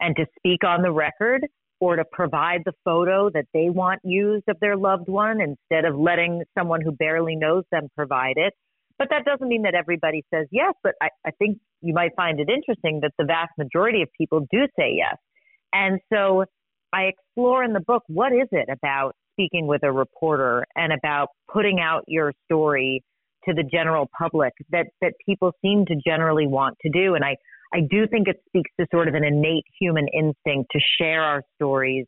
and 0.00 0.14
to 0.16 0.26
speak 0.38 0.64
on 0.64 0.82
the 0.82 0.92
record 0.92 1.46
or 1.80 1.96
to 1.96 2.04
provide 2.10 2.62
the 2.64 2.72
photo 2.84 3.28
that 3.30 3.44
they 3.52 3.68
want 3.68 4.00
used 4.04 4.44
of 4.48 4.56
their 4.60 4.76
loved 4.76 5.08
one 5.08 5.40
instead 5.40 5.84
of 5.84 5.98
letting 5.98 6.42
someone 6.56 6.80
who 6.80 6.92
barely 6.92 7.36
knows 7.36 7.64
them 7.70 7.88
provide 7.94 8.36
it. 8.36 8.54
But 8.98 9.08
that 9.10 9.26
doesn't 9.26 9.46
mean 9.46 9.62
that 9.62 9.74
everybody 9.74 10.24
says 10.32 10.46
yes. 10.50 10.72
But 10.82 10.94
I, 11.02 11.08
I 11.26 11.30
think 11.32 11.58
you 11.82 11.92
might 11.92 12.12
find 12.16 12.40
it 12.40 12.48
interesting 12.48 13.00
that 13.02 13.12
the 13.18 13.26
vast 13.26 13.52
majority 13.58 14.00
of 14.00 14.08
people 14.16 14.46
do 14.50 14.66
say 14.78 14.94
yes. 14.96 15.16
And 15.72 16.00
so 16.10 16.46
I 16.96 17.10
explore 17.10 17.62
in 17.62 17.74
the 17.74 17.80
book 17.80 18.04
what 18.06 18.32
is 18.32 18.48
it 18.52 18.68
about 18.70 19.12
speaking 19.32 19.66
with 19.66 19.82
a 19.82 19.92
reporter 19.92 20.64
and 20.76 20.94
about 20.94 21.28
putting 21.52 21.78
out 21.78 22.04
your 22.06 22.32
story 22.46 23.02
to 23.44 23.52
the 23.52 23.62
general 23.62 24.08
public 24.18 24.54
that 24.70 24.86
that 25.02 25.12
people 25.26 25.52
seem 25.60 25.84
to 25.86 25.94
generally 26.06 26.46
want 26.46 26.76
to 26.80 26.90
do? 26.90 27.14
And 27.14 27.22
i 27.22 27.36
i 27.74 27.80
do 27.80 28.06
think 28.06 28.28
it 28.28 28.36
speaks 28.48 28.70
to 28.80 28.86
sort 28.90 29.08
of 29.08 29.14
an 29.14 29.24
innate 29.24 29.64
human 29.78 30.06
instinct 30.08 30.70
to 30.72 30.80
share 30.98 31.22
our 31.22 31.42
stories 31.56 32.06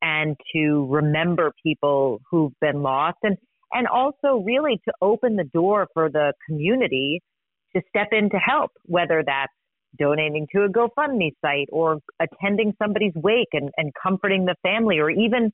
and 0.00 0.36
to 0.54 0.86
remember 0.88 1.52
people 1.62 2.20
who've 2.30 2.58
been 2.62 2.82
lost 2.82 3.18
and 3.22 3.36
and 3.72 3.86
also 3.86 4.42
really 4.42 4.80
to 4.86 4.92
open 5.02 5.36
the 5.36 5.48
door 5.52 5.86
for 5.92 6.08
the 6.08 6.32
community 6.46 7.20
to 7.76 7.82
step 7.90 8.08
in 8.12 8.30
to 8.30 8.38
help 8.38 8.70
whether 8.86 9.22
that's 9.24 9.52
donating 9.98 10.46
to 10.54 10.62
a 10.62 10.68
GoFundMe 10.68 11.32
site 11.42 11.68
or 11.70 11.98
attending 12.20 12.74
somebody's 12.80 13.14
wake 13.14 13.48
and, 13.52 13.70
and 13.76 13.92
comforting 14.00 14.44
the 14.44 14.54
family 14.62 14.98
or 14.98 15.10
even 15.10 15.52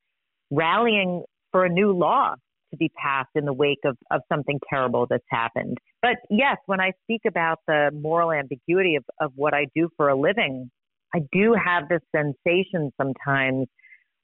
rallying 0.50 1.24
for 1.52 1.64
a 1.64 1.68
new 1.68 1.92
law 1.92 2.34
to 2.70 2.76
be 2.76 2.90
passed 3.00 3.30
in 3.34 3.44
the 3.44 3.52
wake 3.52 3.78
of, 3.84 3.96
of 4.10 4.20
something 4.30 4.58
terrible 4.68 5.06
that's 5.08 5.24
happened. 5.30 5.78
But 6.02 6.16
yes, 6.30 6.56
when 6.66 6.80
I 6.80 6.92
speak 7.04 7.22
about 7.26 7.58
the 7.66 7.90
moral 7.94 8.32
ambiguity 8.32 8.96
of, 8.96 9.04
of 9.20 9.32
what 9.34 9.54
I 9.54 9.66
do 9.74 9.88
for 9.96 10.08
a 10.08 10.18
living, 10.18 10.70
I 11.14 11.20
do 11.32 11.54
have 11.54 11.88
this 11.88 12.02
sensation 12.14 12.92
sometimes 13.00 13.68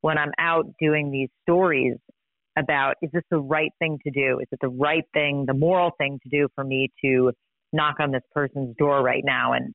when 0.01 0.19
I'm 0.19 0.33
out 0.39 0.67
doing 0.81 1.11
these 1.11 1.29
stories 1.43 1.97
about 2.59 2.97
is 3.01 3.11
this 3.13 3.23
the 3.31 3.39
right 3.39 3.71
thing 3.79 3.99
to 4.05 4.11
do? 4.11 4.41
Is 4.41 4.49
it 4.53 4.59
the 4.61 4.69
right 4.69 5.05
thing, 5.15 5.45
the 5.47 5.55
moral 5.55 5.93
thing 5.97 6.19
to 6.23 6.29
do 6.29 6.49
for 6.55 6.65
me 6.65 6.91
to 7.05 7.33
knock 7.73 7.97
on 8.01 8.11
this 8.11 8.23
person's 8.35 8.77
door 8.77 9.03
right 9.03 9.23
now 9.25 9.55
and 9.55 9.73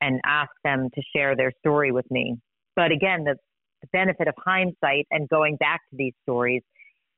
and 0.00 0.20
ask 0.24 0.50
them 0.64 0.88
to 0.94 1.02
share 1.14 1.36
their 1.36 1.52
story 1.60 1.92
with 1.92 2.10
me? 2.10 2.36
But 2.76 2.92
again, 2.92 3.24
the, 3.24 3.36
the 3.82 3.88
benefit 3.92 4.28
of 4.28 4.34
hindsight 4.38 5.06
and 5.10 5.28
going 5.28 5.56
back 5.56 5.80
to 5.90 5.96
these 5.96 6.14
stories 6.22 6.62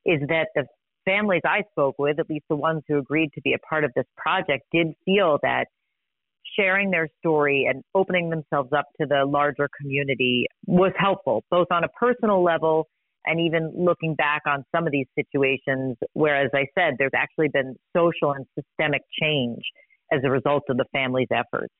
is 0.04 0.20
that 0.28 0.48
the 0.54 0.64
families 1.04 1.42
I 1.44 1.62
spoke 1.70 1.96
with, 1.98 2.18
at 2.18 2.28
least 2.28 2.44
the 2.48 2.56
ones 2.56 2.82
who 2.88 2.98
agreed 2.98 3.30
to 3.34 3.40
be 3.42 3.54
a 3.54 3.58
part 3.58 3.84
of 3.84 3.92
this 3.94 4.06
project, 4.16 4.64
did 4.72 4.88
feel 5.04 5.38
that 5.42 5.66
sharing 6.56 6.90
their 6.90 7.08
story 7.18 7.66
and 7.68 7.82
opening 7.94 8.30
themselves 8.30 8.70
up 8.76 8.86
to 9.00 9.06
the 9.06 9.24
larger 9.26 9.68
community 9.80 10.46
was 10.66 10.92
helpful, 10.98 11.44
both 11.50 11.68
on 11.70 11.84
a 11.84 11.88
personal 11.88 12.42
level 12.42 12.88
and 13.24 13.40
even 13.40 13.72
looking 13.76 14.14
back 14.14 14.42
on 14.46 14.64
some 14.74 14.86
of 14.86 14.92
these 14.92 15.06
situations 15.14 15.96
where, 16.12 16.44
as 16.44 16.50
I 16.52 16.66
said, 16.76 16.94
there's 16.98 17.12
actually 17.14 17.48
been 17.48 17.76
social 17.96 18.32
and 18.32 18.44
systemic 18.58 19.02
change 19.20 19.62
as 20.12 20.20
a 20.24 20.30
result 20.30 20.64
of 20.68 20.76
the 20.76 20.84
family's 20.92 21.28
efforts. 21.32 21.72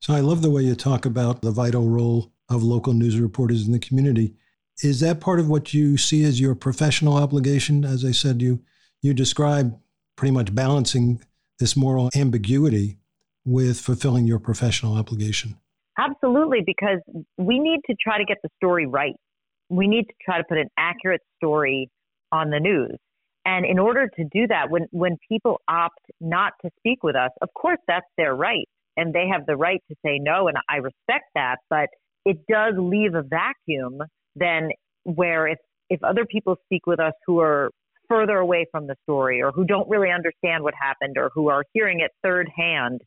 So 0.00 0.14
I 0.14 0.20
love 0.20 0.42
the 0.42 0.50
way 0.50 0.62
you 0.62 0.74
talk 0.74 1.06
about 1.06 1.42
the 1.42 1.50
vital 1.50 1.88
role 1.88 2.32
of 2.48 2.62
local 2.62 2.92
news 2.92 3.18
reporters 3.18 3.66
in 3.66 3.72
the 3.72 3.78
community. 3.78 4.34
Is 4.82 5.00
that 5.00 5.20
part 5.20 5.40
of 5.40 5.48
what 5.48 5.72
you 5.72 5.96
see 5.96 6.22
as 6.24 6.40
your 6.40 6.54
professional 6.54 7.14
obligation? 7.14 7.84
As 7.84 8.04
I 8.04 8.12
said, 8.12 8.42
you 8.42 8.62
you 9.02 9.14
describe 9.14 9.78
pretty 10.16 10.32
much 10.32 10.54
balancing 10.54 11.22
this 11.58 11.76
moral 11.76 12.10
ambiguity 12.16 12.98
with 13.44 13.80
fulfilling 13.80 14.26
your 14.26 14.38
professional 14.38 14.96
obligation. 14.96 15.56
Absolutely, 15.98 16.62
because 16.64 17.00
we 17.38 17.58
need 17.58 17.80
to 17.86 17.94
try 18.00 18.18
to 18.18 18.24
get 18.24 18.38
the 18.42 18.50
story 18.56 18.86
right. 18.86 19.14
We 19.70 19.88
need 19.88 20.04
to 20.04 20.14
try 20.22 20.38
to 20.38 20.44
put 20.44 20.58
an 20.58 20.68
accurate 20.76 21.22
story 21.36 21.90
on 22.32 22.50
the 22.50 22.60
news. 22.60 22.96
And 23.44 23.64
in 23.64 23.78
order 23.78 24.08
to 24.08 24.24
do 24.24 24.46
that, 24.48 24.70
when, 24.70 24.86
when 24.90 25.16
people 25.28 25.60
opt 25.68 26.00
not 26.20 26.52
to 26.62 26.70
speak 26.78 27.02
with 27.02 27.14
us, 27.14 27.30
of 27.40 27.48
course, 27.54 27.78
that's 27.86 28.06
their 28.18 28.34
right. 28.34 28.68
And 28.96 29.12
they 29.12 29.26
have 29.30 29.46
the 29.46 29.56
right 29.56 29.82
to 29.90 29.96
say 30.04 30.18
no. 30.18 30.48
And 30.48 30.56
I 30.68 30.76
respect 30.76 31.26
that. 31.34 31.56
But 31.70 31.88
it 32.24 32.38
does 32.50 32.74
leave 32.76 33.14
a 33.14 33.22
vacuum 33.22 33.98
then 34.34 34.70
where 35.04 35.46
if, 35.48 35.58
if 35.88 36.02
other 36.02 36.26
people 36.26 36.56
speak 36.64 36.86
with 36.86 37.00
us 37.00 37.12
who 37.26 37.40
are 37.40 37.70
further 38.08 38.36
away 38.36 38.66
from 38.70 38.86
the 38.86 38.96
story 39.04 39.42
or 39.42 39.50
who 39.52 39.64
don't 39.64 39.88
really 39.88 40.10
understand 40.10 40.62
what 40.62 40.74
happened 40.80 41.16
or 41.16 41.30
who 41.34 41.48
are 41.48 41.64
hearing 41.72 42.00
it 42.00 42.10
third 42.22 42.48
hand, 42.54 43.00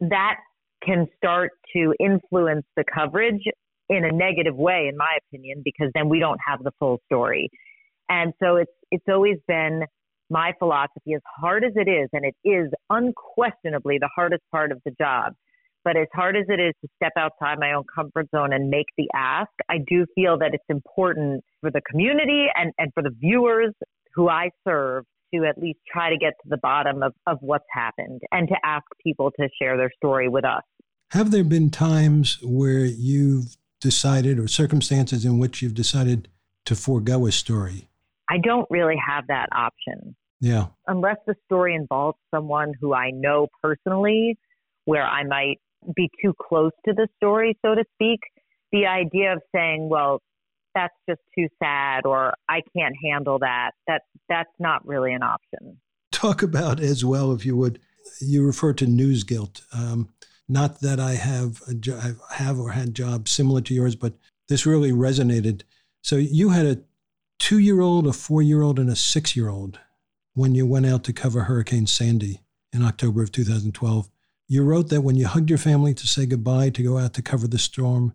that 0.00 0.36
can 0.84 1.06
start 1.16 1.50
to 1.74 1.94
influence 2.00 2.64
the 2.76 2.84
coverage 2.92 3.42
in 3.88 4.04
a 4.04 4.12
negative 4.12 4.56
way, 4.56 4.88
in 4.88 4.96
my 4.96 5.18
opinion, 5.26 5.62
because 5.64 5.90
then 5.94 6.08
we 6.08 6.18
don't 6.18 6.40
have 6.44 6.62
the 6.62 6.72
full 6.78 6.98
story. 7.06 7.48
And 8.08 8.32
so 8.42 8.56
it's 8.56 8.72
it's 8.90 9.04
always 9.08 9.38
been 9.46 9.82
my 10.32 10.52
philosophy, 10.58 11.14
as 11.14 11.20
hard 11.38 11.62
as 11.62 11.72
it 11.76 11.88
is, 11.88 12.08
and 12.12 12.24
it 12.24 12.34
is 12.42 12.70
unquestionably 12.90 13.98
the 13.98 14.08
hardest 14.16 14.42
part 14.50 14.72
of 14.72 14.80
the 14.84 14.92
job. 14.98 15.34
But 15.84 15.96
as 15.96 16.06
hard 16.14 16.36
as 16.36 16.44
it 16.48 16.58
is 16.58 16.72
to 16.80 16.88
step 16.96 17.12
outside 17.18 17.58
my 17.58 17.72
own 17.72 17.84
comfort 17.94 18.28
zone 18.34 18.52
and 18.52 18.70
make 18.70 18.86
the 18.96 19.08
ask, 19.14 19.50
I 19.68 19.78
do 19.86 20.06
feel 20.14 20.38
that 20.38 20.54
it's 20.54 20.64
important 20.68 21.44
for 21.60 21.70
the 21.70 21.82
community 21.90 22.46
and, 22.54 22.72
and 22.78 22.90
for 22.94 23.02
the 23.02 23.10
viewers 23.20 23.74
who 24.14 24.28
I 24.28 24.50
serve 24.66 25.04
to 25.34 25.44
at 25.44 25.58
least 25.58 25.80
try 25.90 26.08
to 26.10 26.16
get 26.16 26.34
to 26.42 26.48
the 26.48 26.58
bottom 26.58 27.02
of, 27.02 27.12
of 27.26 27.38
what's 27.40 27.64
happened 27.70 28.20
and 28.30 28.48
to 28.48 28.54
ask 28.64 28.84
people 29.02 29.30
to 29.38 29.48
share 29.60 29.76
their 29.76 29.90
story 29.96 30.28
with 30.28 30.44
us. 30.44 30.62
Have 31.10 31.30
there 31.30 31.44
been 31.44 31.70
times 31.70 32.38
where 32.42 32.84
you've 32.84 33.56
decided, 33.80 34.38
or 34.38 34.48
circumstances 34.48 35.24
in 35.24 35.38
which 35.38 35.60
you've 35.60 35.74
decided 35.74 36.28
to 36.64 36.74
forego 36.74 37.26
a 37.26 37.32
story? 37.32 37.88
I 38.30 38.38
don't 38.38 38.66
really 38.70 38.96
have 39.06 39.26
that 39.26 39.48
option. 39.52 40.14
Yeah. 40.42 40.66
Unless 40.88 41.18
the 41.26 41.36
story 41.46 41.76
involves 41.76 42.18
someone 42.34 42.74
who 42.80 42.92
I 42.92 43.10
know 43.10 43.46
personally, 43.62 44.36
where 44.86 45.04
I 45.04 45.22
might 45.22 45.60
be 45.94 46.10
too 46.22 46.34
close 46.40 46.72
to 46.84 46.92
the 46.92 47.06
story, 47.16 47.56
so 47.64 47.76
to 47.76 47.84
speak. 47.94 48.18
The 48.72 48.86
idea 48.86 49.34
of 49.34 49.42
saying, 49.54 49.88
well, 49.88 50.20
that's 50.74 50.94
just 51.08 51.20
too 51.38 51.46
sad 51.62 52.06
or 52.06 52.34
I 52.48 52.62
can't 52.76 52.94
handle 53.04 53.38
that. 53.38 53.70
That 53.86 54.02
that's 54.28 54.50
not 54.58 54.84
really 54.86 55.12
an 55.12 55.22
option. 55.22 55.78
Talk 56.10 56.42
about 56.42 56.80
as 56.80 57.04
well, 57.04 57.32
if 57.32 57.46
you 57.46 57.56
would. 57.56 57.78
You 58.20 58.44
refer 58.44 58.72
to 58.74 58.86
news 58.86 59.22
guilt. 59.22 59.62
Um, 59.72 60.08
not 60.48 60.80
that 60.80 60.98
I 60.98 61.12
have 61.12 61.62
a 61.68 61.74
jo- 61.74 62.00
I 62.30 62.34
have 62.34 62.58
or 62.58 62.72
had 62.72 62.94
jobs 62.94 63.30
similar 63.30 63.60
to 63.60 63.74
yours, 63.74 63.94
but 63.94 64.14
this 64.48 64.66
really 64.66 64.90
resonated. 64.90 65.62
So 66.02 66.16
you 66.16 66.48
had 66.48 66.66
a 66.66 66.80
two-year-old, 67.38 68.08
a 68.08 68.12
four-year-old, 68.12 68.80
and 68.80 68.90
a 68.90 68.96
six-year-old 68.96 69.78
when 70.34 70.54
you 70.54 70.66
went 70.66 70.86
out 70.86 71.04
to 71.04 71.12
cover 71.12 71.42
Hurricane 71.42 71.86
Sandy 71.86 72.40
in 72.72 72.82
October 72.82 73.22
of 73.22 73.32
2012. 73.32 74.10
You 74.48 74.62
wrote 74.64 74.88
that 74.88 75.02
when 75.02 75.16
you 75.16 75.26
hugged 75.26 75.50
your 75.50 75.58
family 75.58 75.94
to 75.94 76.06
say 76.06 76.26
goodbye 76.26 76.70
to 76.70 76.82
go 76.82 76.98
out 76.98 77.14
to 77.14 77.22
cover 77.22 77.46
the 77.46 77.58
storm, 77.58 78.12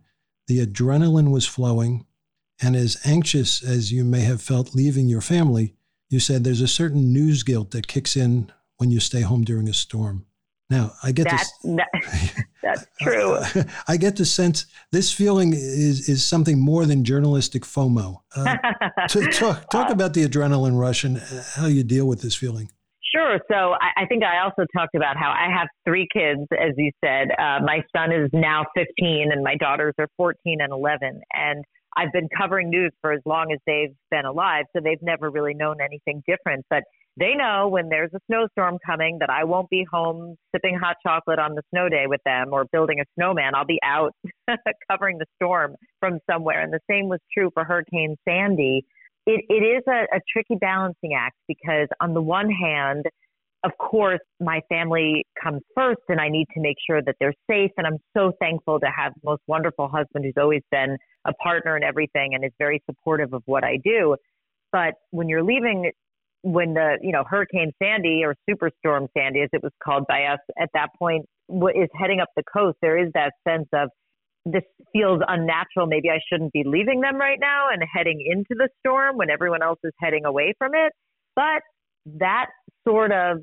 the 0.48 0.66
adrenaline 0.66 1.32
was 1.32 1.46
flowing 1.46 2.06
and 2.62 2.76
as 2.76 2.98
anxious 3.06 3.64
as 3.64 3.92
you 3.92 4.04
may 4.04 4.22
have 4.22 4.42
felt 4.42 4.76
leaving 4.76 5.08
your 5.08 5.22
family, 5.22 5.76
you 6.10 6.20
said 6.20 6.44
there's 6.44 6.62
a 6.62 6.68
certain 6.68 7.14
news 7.14 7.44
guilt 7.44 7.72
that 7.72 7.88
kicks 7.88 8.16
in 8.16 8.52
when 8.78 8.90
you 8.90 9.00
stay 9.00 9.22
home 9.22 9.44
during 9.44 9.70
a 9.70 9.74
storm. 9.74 10.26
Now, 10.70 10.92
I 11.02 11.14
get 11.14 11.26
that, 11.26 11.46
this. 11.64 11.76
That, 11.76 12.46
that's 12.64 12.86
true. 13.02 13.38
I 13.88 13.98
get 13.98 14.18
the 14.18 14.26
sense 14.26 14.66
this 14.92 15.12
feeling 15.12 15.54
is 15.54 16.10
is 16.10 16.26
something 16.26 16.60
more 16.60 16.86
than 16.86 17.04
journalistic 17.04 17.64
FOMO. 17.64 18.22
Uh, 18.36 18.58
talk 19.32 19.70
talk 19.70 19.90
about 19.90 20.14
the 20.14 20.28
adrenaline 20.28 20.78
rush 20.78 21.04
and 21.04 21.20
how 21.56 21.68
you 21.68 21.84
deal 21.84 22.06
with 22.06 22.22
this 22.22 22.36
feeling. 22.36 22.70
Sure. 23.16 23.40
So 23.50 23.56
I, 23.56 24.02
I, 24.04 24.06
think 24.06 24.24
I 24.26 24.44
also 24.44 24.66
talked 24.76 24.94
about 24.94 25.16
how 25.16 25.30
I 25.30 25.50
have 25.58 25.70
three 25.86 26.08
kids, 26.12 26.42
as 26.52 26.74
you 26.76 26.92
said. 27.04 27.30
Uh, 27.32 27.60
my 27.64 27.82
son 27.96 28.12
is 28.12 28.30
now 28.34 28.66
15, 28.76 29.32
and 29.32 29.44
my 29.44 29.56
daughters 29.56 29.94
are 29.98 30.10
14 30.18 30.58
and 30.60 30.74
11. 30.74 31.22
And 31.32 31.64
I've 31.96 32.12
been 32.12 32.28
covering 32.38 32.70
news 32.70 32.92
for 33.02 33.14
as 33.14 33.22
long 33.26 33.54
as 33.54 33.60
they've 33.66 33.96
been 34.12 34.26
alive, 34.26 34.66
so 34.76 34.82
they've 34.84 35.02
never 35.02 35.30
really 35.30 35.54
known 35.54 35.78
anything 35.82 36.22
different. 36.28 36.66
But 36.70 36.84
they 37.20 37.34
know 37.34 37.68
when 37.68 37.90
there's 37.90 38.12
a 38.14 38.20
snowstorm 38.28 38.78
coming 38.86 39.18
that 39.20 39.30
I 39.30 39.44
won't 39.44 39.70
be 39.70 39.86
home 39.92 40.36
sipping 40.56 40.78
hot 40.78 40.98
chocolate 41.06 41.40
on 41.40 41.56
the 41.56 41.64
snow 41.72 41.90
day 41.90 42.06
with 42.06 42.22
them 42.26 42.50
or 42.52 42.66
building 42.72 43.00
a 43.00 43.06
snowman. 43.16 43.56
I'll 43.56 43.66
be 43.66 43.80
out 43.84 44.14
covering 44.92 45.18
the 45.18 45.26
storm 45.36 45.76
from 46.00 46.20
somewhere. 46.30 46.62
And 46.62 46.72
the 46.72 46.80
same 46.90 47.10
was 47.10 47.20
true 47.36 47.50
for 47.54 47.64
Hurricane 47.64 48.18
Sandy. 48.28 48.86
It, 49.26 49.44
it 49.50 49.64
is 49.64 49.84
a, 49.88 50.16
a 50.16 50.22
tricky 50.32 50.56
balancing 50.62 51.14
act 51.18 51.36
because, 51.48 51.88
on 52.00 52.14
the 52.14 52.22
one 52.22 52.50
hand, 52.50 53.06
of 53.64 53.72
course, 53.80 54.22
my 54.40 54.62
family 54.70 55.26
comes 55.42 55.62
first, 55.76 56.02
and 56.08 56.22
I 56.22 56.30
need 56.30 56.46
to 56.54 56.62
make 56.62 56.78
sure 56.88 57.02
that 57.02 57.16
they're 57.20 57.34
safe. 57.50 57.72
And 57.78 57.88
I'm 57.88 57.98
so 58.16 58.32
thankful 58.40 58.80
to 58.80 58.88
have 58.96 59.14
the 59.16 59.22
most 59.32 59.42
wonderful 59.48 59.88
husband 59.88 60.24
who's 60.24 60.36
always 60.38 60.62
been 60.72 60.98
a 61.26 61.34
partner 61.34 61.76
in 61.76 61.84
everything 61.84 62.36
and 62.36 62.46
is 62.46 62.52
very 62.60 62.82
supportive 62.90 63.34
of 63.34 63.42
what 63.46 63.64
I 63.64 63.78
do. 63.84 64.16
But 64.72 64.94
when 65.10 65.28
you're 65.28 65.44
leaving, 65.44 65.92
when 66.42 66.74
the 66.74 66.98
you 67.02 67.12
know 67.12 67.24
Hurricane 67.28 67.72
Sandy 67.82 68.24
or 68.24 68.36
Superstorm 68.50 69.08
Sandy, 69.18 69.42
as 69.42 69.50
it 69.54 69.64
was 69.64 69.72
called 69.84 70.06
by 70.08 70.24
us 70.26 70.40
at 70.60 70.70
that 70.74 70.90
point, 70.98 71.26
is 71.50 71.90
heading 72.00 72.20
up 72.20 72.30
the 72.36 72.44
coast, 72.52 72.78
there 72.82 72.98
is 72.98 73.12
that 73.14 73.34
sense 73.48 73.68
of 73.74 73.90
this 74.46 74.64
feels 74.94 75.22
unnatural. 75.28 75.88
Maybe 75.88 76.10
I 76.10 76.20
shouldn't 76.32 76.54
be 76.54 76.64
leaving 76.66 77.02
them 77.02 77.18
right 77.18 77.40
now 77.40 77.68
and 77.72 77.82
heading 77.94 78.24
into 78.26 78.56
the 78.58 78.70
storm 78.80 79.18
when 79.18 79.30
everyone 79.30 79.62
else 79.62 79.80
is 79.84 79.92
heading 80.00 80.26
away 80.26 80.54
from 80.58 80.72
it. 80.74 80.94
But 81.36 81.62
that 82.20 82.48
sort 82.88 83.12
of 83.12 83.40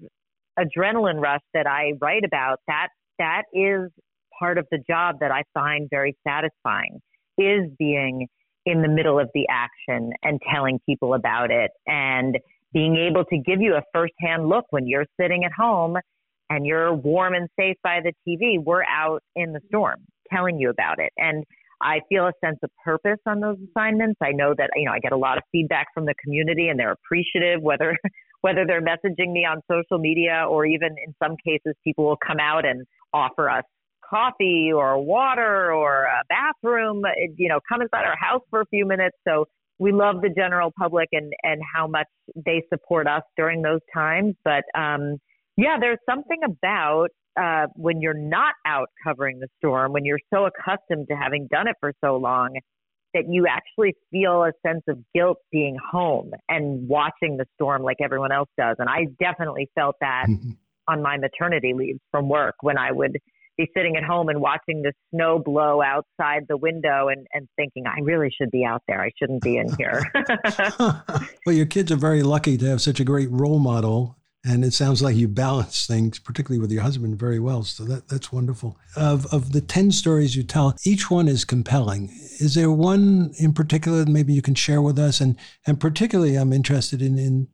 adrenaline 0.58 1.20
rush 1.20 1.42
that 1.52 1.66
I 1.66 1.92
write 2.00 2.24
about, 2.24 2.60
that 2.68 2.88
that 3.18 3.42
is 3.52 3.90
part 4.38 4.58
of 4.58 4.66
the 4.70 4.78
job 4.88 5.16
that 5.20 5.30
I 5.30 5.42
find 5.52 5.88
very 5.90 6.16
satisfying 6.26 7.00
is 7.38 7.70
being 7.78 8.26
in 8.66 8.82
the 8.82 8.88
middle 8.88 9.18
of 9.18 9.28
the 9.34 9.46
action 9.50 10.12
and 10.22 10.40
telling 10.52 10.80
people 10.86 11.14
about 11.14 11.50
it 11.50 11.70
and 11.86 12.38
being 12.74 12.96
able 12.96 13.24
to 13.24 13.38
give 13.38 13.60
you 13.60 13.76
a 13.76 13.82
firsthand 13.94 14.48
look 14.48 14.66
when 14.70 14.86
you're 14.86 15.06
sitting 15.18 15.44
at 15.44 15.52
home 15.52 15.96
and 16.50 16.66
you're 16.66 16.92
warm 16.92 17.34
and 17.34 17.48
safe 17.58 17.76
by 17.82 18.00
the 18.02 18.12
TV. 18.28 18.62
We're 18.62 18.84
out 18.84 19.22
in 19.36 19.52
the 19.52 19.60
storm 19.68 20.04
telling 20.30 20.58
you 20.58 20.68
about 20.68 20.98
it. 20.98 21.12
And 21.16 21.44
I 21.80 22.00
feel 22.08 22.26
a 22.26 22.32
sense 22.44 22.58
of 22.62 22.70
purpose 22.84 23.20
on 23.26 23.40
those 23.40 23.56
assignments. 23.70 24.18
I 24.22 24.32
know 24.32 24.54
that, 24.58 24.70
you 24.74 24.86
know, 24.86 24.92
I 24.92 24.98
get 24.98 25.12
a 25.12 25.16
lot 25.16 25.38
of 25.38 25.44
feedback 25.52 25.86
from 25.94 26.04
the 26.04 26.14
community 26.22 26.68
and 26.68 26.78
they're 26.78 26.92
appreciative, 26.92 27.62
whether 27.62 27.96
whether 28.40 28.66
they're 28.66 28.82
messaging 28.82 29.32
me 29.32 29.46
on 29.46 29.62
social 29.70 29.98
media 29.98 30.44
or 30.48 30.66
even 30.66 30.90
in 31.06 31.14
some 31.22 31.34
cases 31.42 31.74
people 31.82 32.04
will 32.04 32.18
come 32.26 32.38
out 32.38 32.66
and 32.66 32.84
offer 33.14 33.48
us 33.48 33.64
coffee 34.08 34.70
or 34.70 35.02
water 35.02 35.72
or 35.72 36.04
a 36.04 36.22
bathroom, 36.28 37.02
you 37.36 37.48
know, 37.48 37.58
come 37.66 37.80
inside 37.80 38.04
our 38.04 38.16
house 38.20 38.42
for 38.50 38.60
a 38.60 38.66
few 38.66 38.86
minutes. 38.86 39.16
So 39.26 39.46
we 39.78 39.92
love 39.92 40.20
the 40.22 40.30
general 40.30 40.72
public 40.78 41.08
and, 41.12 41.32
and 41.42 41.60
how 41.74 41.86
much 41.86 42.06
they 42.46 42.62
support 42.72 43.06
us 43.06 43.22
during 43.36 43.62
those 43.62 43.80
times. 43.92 44.34
But 44.44 44.64
um, 44.78 45.18
yeah, 45.56 45.76
there's 45.80 45.98
something 46.08 46.40
about 46.44 47.08
uh, 47.40 47.66
when 47.74 48.00
you're 48.00 48.14
not 48.14 48.54
out 48.66 48.88
covering 49.02 49.40
the 49.40 49.48
storm, 49.58 49.92
when 49.92 50.04
you're 50.04 50.20
so 50.32 50.46
accustomed 50.46 51.08
to 51.08 51.16
having 51.16 51.48
done 51.50 51.66
it 51.66 51.74
for 51.80 51.92
so 52.04 52.16
long, 52.16 52.56
that 53.14 53.24
you 53.28 53.46
actually 53.48 53.94
feel 54.10 54.42
a 54.42 54.52
sense 54.66 54.82
of 54.88 54.98
guilt 55.14 55.38
being 55.50 55.76
home 55.90 56.32
and 56.48 56.88
watching 56.88 57.36
the 57.36 57.46
storm 57.54 57.82
like 57.82 57.96
everyone 58.02 58.32
else 58.32 58.48
does. 58.58 58.76
And 58.78 58.88
I 58.88 59.06
definitely 59.20 59.68
felt 59.74 59.96
that 60.00 60.26
on 60.88 61.02
my 61.02 61.16
maternity 61.16 61.72
leave 61.74 61.98
from 62.10 62.28
work 62.28 62.56
when 62.60 62.76
I 62.76 62.92
would 62.92 63.18
be 63.56 63.68
sitting 63.76 63.96
at 63.96 64.04
home 64.04 64.28
and 64.28 64.40
watching 64.40 64.82
the 64.82 64.92
snow 65.10 65.38
blow 65.38 65.82
outside 65.82 66.46
the 66.48 66.56
window 66.56 67.08
and, 67.08 67.26
and 67.32 67.48
thinking, 67.56 67.86
I 67.86 68.00
really 68.02 68.30
should 68.30 68.50
be 68.50 68.64
out 68.64 68.82
there. 68.88 69.00
I 69.00 69.10
shouldn't 69.18 69.42
be 69.42 69.56
in 69.56 69.74
here. 69.76 70.02
well, 71.46 71.54
your 71.54 71.66
kids 71.66 71.92
are 71.92 71.96
very 71.96 72.22
lucky 72.22 72.56
to 72.58 72.66
have 72.66 72.80
such 72.80 73.00
a 73.00 73.04
great 73.04 73.30
role 73.30 73.58
model. 73.58 74.18
And 74.46 74.62
it 74.62 74.74
sounds 74.74 75.00
like 75.00 75.16
you 75.16 75.26
balance 75.26 75.86
things, 75.86 76.18
particularly 76.18 76.60
with 76.60 76.70
your 76.70 76.82
husband, 76.82 77.18
very 77.18 77.40
well. 77.40 77.62
So 77.62 77.82
that, 77.84 78.08
that's 78.08 78.30
wonderful. 78.30 78.76
Of, 78.94 79.24
of 79.32 79.52
the 79.52 79.62
10 79.62 79.90
stories 79.90 80.36
you 80.36 80.42
tell, 80.42 80.76
each 80.84 81.10
one 81.10 81.28
is 81.28 81.46
compelling. 81.46 82.10
Is 82.40 82.54
there 82.54 82.70
one 82.70 83.32
in 83.38 83.54
particular 83.54 84.04
that 84.04 84.10
maybe 84.10 84.34
you 84.34 84.42
can 84.42 84.54
share 84.54 84.82
with 84.82 84.98
us? 84.98 85.22
And, 85.22 85.38
and 85.66 85.80
particularly, 85.80 86.36
I'm 86.36 86.52
interested 86.52 87.00
in, 87.00 87.18
in 87.18 87.48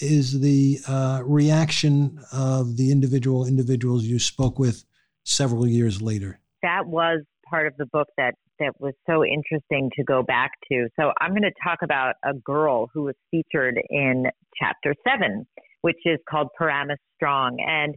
is 0.00 0.40
the 0.40 0.78
uh, 0.86 1.22
reaction 1.24 2.20
of 2.32 2.76
the 2.76 2.92
individual 2.92 3.46
individuals 3.46 4.04
you 4.04 4.18
spoke 4.18 4.58
with 4.58 4.84
several 5.28 5.66
years 5.66 6.00
later. 6.02 6.40
That 6.62 6.86
was 6.86 7.22
part 7.48 7.66
of 7.66 7.76
the 7.76 7.86
book 7.86 8.08
that 8.16 8.34
that 8.58 8.72
was 8.80 8.94
so 9.08 9.24
interesting 9.24 9.90
to 9.96 10.02
go 10.02 10.22
back 10.22 10.50
to. 10.70 10.88
So 10.98 11.12
I'm 11.20 11.30
going 11.30 11.42
to 11.42 11.52
talk 11.62 11.78
about 11.82 12.14
a 12.24 12.34
girl 12.34 12.88
who 12.92 13.02
was 13.02 13.14
featured 13.30 13.80
in 13.88 14.24
chapter 14.60 14.94
7, 15.08 15.46
which 15.82 15.98
is 16.04 16.18
called 16.28 16.48
Paramus 16.58 16.98
Strong 17.16 17.58
and 17.60 17.94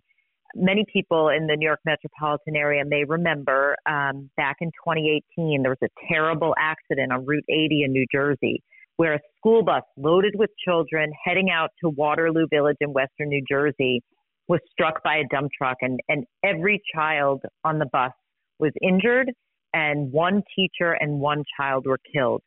many 0.56 0.86
people 0.91 1.30
in 1.30 1.48
the 1.48 1.56
New 1.56 1.65
York 1.65 1.80
metropolitan 1.86 2.56
area 2.56 2.84
may 2.86 3.04
remember 3.06 3.76
um, 3.86 4.30
back 4.36 4.58
in 4.60 4.67
2018, 4.86 5.62
there 5.62 5.72
was 5.72 5.78
a 5.82 6.13
terrible 6.13 6.54
accident 6.60 7.12
on 7.12 7.26
Route 7.26 7.46
80 7.50 7.84
in 7.86 7.91
New 7.91 8.06
Jersey 8.12 8.62
where 8.98 9.15
a 9.15 9.20
school 9.38 9.63
bus 9.63 9.82
loaded 9.98 10.34
with 10.38 10.50
children 10.63 11.12
heading 11.26 11.50
out 11.50 11.70
to 11.84 11.89
Waterloo 11.89 12.46
Village 12.52 12.78
in 12.82 12.94
Western 12.94 13.30
New 13.30 13.44
Jersey 13.50 14.04
was 14.52 14.60
struck 14.70 15.02
by 15.02 15.16
a 15.16 15.24
dump 15.32 15.50
truck, 15.58 15.78
and, 15.80 16.02
and 16.10 16.26
every 16.44 16.82
child 16.94 17.42
on 17.64 17.80
the 17.80 17.86
bus 17.86 18.12
was 18.60 18.74
injured, 18.82 19.32
and 19.74 20.12
one 20.12 20.44
teacher 20.54 20.92
and 20.92 21.22
one 21.22 21.46
child 21.58 21.86
were 21.88 22.00
killed. 22.14 22.42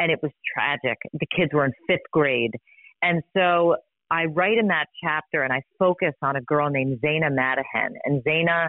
And 0.00 0.10
it 0.10 0.18
was 0.20 0.32
tragic. 0.52 0.98
The 1.12 1.26
kids 1.34 1.52
were 1.54 1.64
in 1.64 1.70
fifth 1.86 2.10
grade. 2.12 2.50
And 3.02 3.22
so 3.36 3.76
I 4.10 4.24
write 4.24 4.58
in 4.58 4.66
that 4.66 4.86
chapter 5.00 5.44
and 5.44 5.52
I 5.52 5.62
focus 5.78 6.14
on 6.22 6.34
a 6.34 6.40
girl 6.40 6.70
named 6.70 6.98
Zaina 7.00 7.30
Madihan. 7.30 7.90
And 8.02 8.20
Zaina 8.24 8.66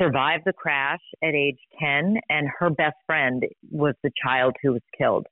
survived 0.00 0.44
the 0.46 0.54
crash 0.54 1.00
at 1.22 1.34
age 1.34 1.58
10, 1.78 2.16
and 2.30 2.48
her 2.58 2.70
best 2.70 2.96
friend 3.04 3.42
was 3.70 3.94
the 4.02 4.10
child 4.24 4.56
who 4.62 4.72
was 4.72 4.82
killed. 4.96 5.26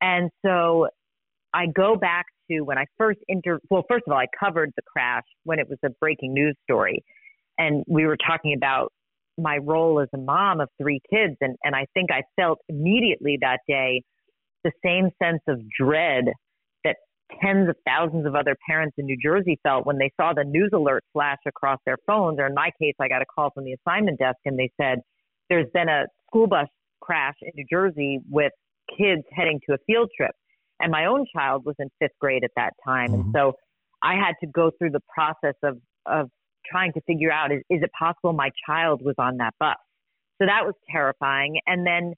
And 0.00 0.30
so 0.42 0.88
I 1.52 1.66
go 1.66 1.94
back 1.94 2.24
to 2.50 2.60
when 2.60 2.78
I 2.78 2.84
first 2.98 3.20
inter, 3.28 3.58
well, 3.70 3.84
first 3.88 4.04
of 4.06 4.12
all, 4.12 4.18
I 4.18 4.26
covered 4.38 4.72
the 4.76 4.82
crash 4.82 5.24
when 5.44 5.58
it 5.58 5.68
was 5.68 5.78
a 5.84 5.90
breaking 6.00 6.34
news 6.34 6.56
story. 6.64 7.02
And 7.58 7.84
we 7.86 8.06
were 8.06 8.16
talking 8.16 8.54
about 8.56 8.92
my 9.38 9.58
role 9.58 10.00
as 10.00 10.08
a 10.14 10.18
mom 10.18 10.60
of 10.60 10.68
three 10.80 11.00
kids. 11.10 11.36
And, 11.40 11.56
and 11.64 11.74
I 11.74 11.86
think 11.94 12.10
I 12.10 12.22
felt 12.36 12.58
immediately 12.68 13.38
that 13.40 13.60
day 13.68 14.02
the 14.64 14.72
same 14.84 15.10
sense 15.22 15.40
of 15.48 15.60
dread 15.70 16.24
that 16.84 16.96
tens 17.42 17.68
of 17.68 17.76
thousands 17.86 18.26
of 18.26 18.34
other 18.34 18.56
parents 18.66 18.94
in 18.98 19.06
New 19.06 19.16
Jersey 19.22 19.58
felt 19.62 19.86
when 19.86 19.98
they 19.98 20.10
saw 20.20 20.32
the 20.32 20.44
news 20.44 20.70
alert 20.72 21.04
flash 21.12 21.38
across 21.46 21.78
their 21.84 21.96
phones. 22.06 22.38
Or 22.38 22.46
in 22.46 22.54
my 22.54 22.70
case, 22.80 22.94
I 23.00 23.08
got 23.08 23.22
a 23.22 23.26
call 23.26 23.50
from 23.50 23.64
the 23.64 23.74
assignment 23.74 24.18
desk 24.18 24.38
and 24.44 24.58
they 24.58 24.70
said, 24.80 24.98
there's 25.48 25.68
been 25.74 25.88
a 25.88 26.04
school 26.26 26.46
bus 26.46 26.68
crash 27.00 27.34
in 27.42 27.50
New 27.54 27.64
Jersey 27.70 28.20
with 28.30 28.52
kids 28.96 29.22
heading 29.32 29.60
to 29.68 29.74
a 29.74 29.78
field 29.86 30.10
trip. 30.16 30.32
And 30.82 30.90
my 30.90 31.06
own 31.06 31.24
child 31.34 31.64
was 31.64 31.76
in 31.78 31.88
fifth 32.00 32.18
grade 32.20 32.44
at 32.44 32.50
that 32.56 32.72
time. 32.84 33.10
Mm-hmm. 33.10 33.20
And 33.20 33.34
so 33.34 33.52
I 34.02 34.14
had 34.14 34.34
to 34.40 34.46
go 34.46 34.70
through 34.78 34.90
the 34.90 35.02
process 35.14 35.54
of, 35.62 35.78
of 36.06 36.28
trying 36.70 36.92
to 36.92 37.00
figure 37.02 37.30
out 37.32 37.52
is, 37.52 37.60
is 37.70 37.82
it 37.82 37.90
possible 37.98 38.32
my 38.32 38.50
child 38.66 39.00
was 39.02 39.14
on 39.18 39.38
that 39.38 39.54
bus? 39.58 39.76
So 40.40 40.46
that 40.46 40.64
was 40.64 40.74
terrifying. 40.90 41.60
And 41.66 41.86
then 41.86 42.14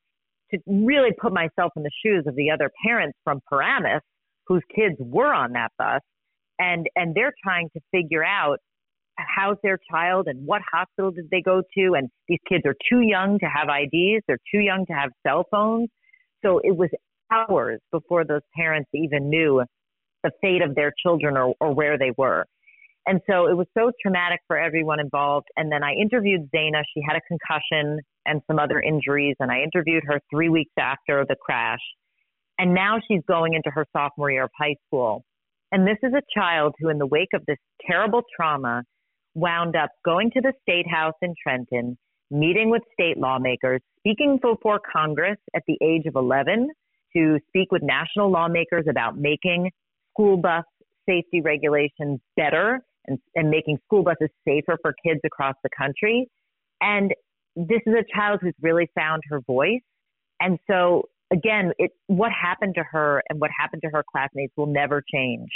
to 0.50 0.58
really 0.66 1.10
put 1.20 1.32
myself 1.32 1.72
in 1.76 1.82
the 1.82 1.90
shoes 2.04 2.24
of 2.26 2.34
the 2.36 2.50
other 2.50 2.70
parents 2.84 3.18
from 3.24 3.40
Paramus 3.48 4.02
whose 4.46 4.62
kids 4.74 4.96
were 4.98 5.32
on 5.32 5.52
that 5.52 5.72
bus 5.78 6.00
and 6.58 6.86
and 6.96 7.14
they're 7.14 7.32
trying 7.42 7.68
to 7.74 7.80
figure 7.90 8.24
out 8.24 8.58
how's 9.16 9.56
their 9.62 9.78
child 9.90 10.26
and 10.26 10.46
what 10.46 10.60
hospital 10.70 11.10
did 11.10 11.28
they 11.30 11.40
go 11.40 11.62
to 11.76 11.94
and 11.94 12.08
these 12.28 12.38
kids 12.48 12.64
are 12.66 12.74
too 12.90 13.00
young 13.00 13.38
to 13.38 13.46
have 13.46 13.68
IDs 13.68 14.22
they're 14.26 14.38
too 14.52 14.60
young 14.60 14.84
to 14.86 14.92
have 14.92 15.10
cell 15.26 15.44
phones 15.50 15.88
so 16.44 16.60
it 16.62 16.76
was 16.76 16.90
hours 17.32 17.80
before 17.92 18.24
those 18.24 18.42
parents 18.56 18.88
even 18.94 19.28
knew 19.28 19.62
the 20.22 20.30
fate 20.40 20.62
of 20.62 20.74
their 20.74 20.92
children 21.02 21.36
or, 21.36 21.54
or 21.60 21.74
where 21.74 21.98
they 21.98 22.12
were. 22.16 22.46
And 23.06 23.20
so 23.28 23.46
it 23.46 23.56
was 23.56 23.66
so 23.76 23.92
traumatic 24.00 24.40
for 24.46 24.58
everyone 24.58 24.98
involved. 24.98 25.48
And 25.56 25.70
then 25.70 25.82
I 25.82 25.92
interviewed 25.92 26.48
Zaina. 26.54 26.82
She 26.94 27.02
had 27.06 27.16
a 27.16 27.20
concussion 27.28 28.00
and 28.24 28.40
some 28.46 28.58
other 28.58 28.80
injuries 28.80 29.36
and 29.40 29.50
I 29.50 29.60
interviewed 29.60 30.04
her 30.06 30.20
3 30.30 30.48
weeks 30.48 30.72
after 30.78 31.24
the 31.28 31.36
crash. 31.36 31.80
And 32.58 32.72
now 32.74 32.98
she's 33.06 33.20
going 33.28 33.54
into 33.54 33.70
her 33.70 33.84
sophomore 33.92 34.30
year 34.30 34.44
of 34.44 34.50
high 34.58 34.76
school. 34.86 35.24
And 35.72 35.86
this 35.86 35.98
is 36.02 36.12
a 36.14 36.22
child 36.38 36.74
who, 36.78 36.88
in 36.88 36.98
the 36.98 37.06
wake 37.06 37.34
of 37.34 37.44
this 37.46 37.58
terrible 37.86 38.22
trauma, 38.34 38.84
wound 39.34 39.74
up 39.74 39.90
going 40.04 40.30
to 40.30 40.40
the 40.40 40.52
state 40.62 40.86
house 40.88 41.14
in 41.20 41.34
Trenton, 41.42 41.98
meeting 42.30 42.70
with 42.70 42.82
state 42.92 43.18
lawmakers, 43.18 43.80
speaking 43.98 44.38
before 44.40 44.80
Congress 44.92 45.38
at 45.54 45.62
the 45.66 45.76
age 45.82 46.06
of 46.06 46.14
11 46.14 46.70
to 47.16 47.38
speak 47.48 47.70
with 47.70 47.82
national 47.82 48.30
lawmakers 48.30 48.84
about 48.88 49.16
making 49.16 49.70
school 50.12 50.36
bus 50.36 50.64
safety 51.08 51.40
regulations 51.40 52.20
better 52.36 52.80
and, 53.06 53.18
and 53.34 53.50
making 53.50 53.78
school 53.84 54.02
buses 54.02 54.30
safer 54.46 54.78
for 54.80 54.94
kids 55.04 55.20
across 55.24 55.54
the 55.62 55.70
country. 55.76 56.26
And 56.80 57.12
this 57.56 57.80
is 57.86 57.94
a 57.94 58.04
child 58.16 58.40
who's 58.42 58.54
really 58.62 58.88
found 58.94 59.22
her 59.28 59.40
voice. 59.46 59.82
And 60.40 60.58
so 60.70 61.04
again, 61.32 61.72
it, 61.78 61.92
what 62.06 62.30
happened 62.32 62.74
to 62.76 62.84
her 62.90 63.22
and 63.28 63.40
what 63.40 63.50
happened 63.58 63.82
to 63.82 63.90
her 63.92 64.04
classmates 64.10 64.52
will 64.56 64.66
never 64.66 65.02
change. 65.12 65.48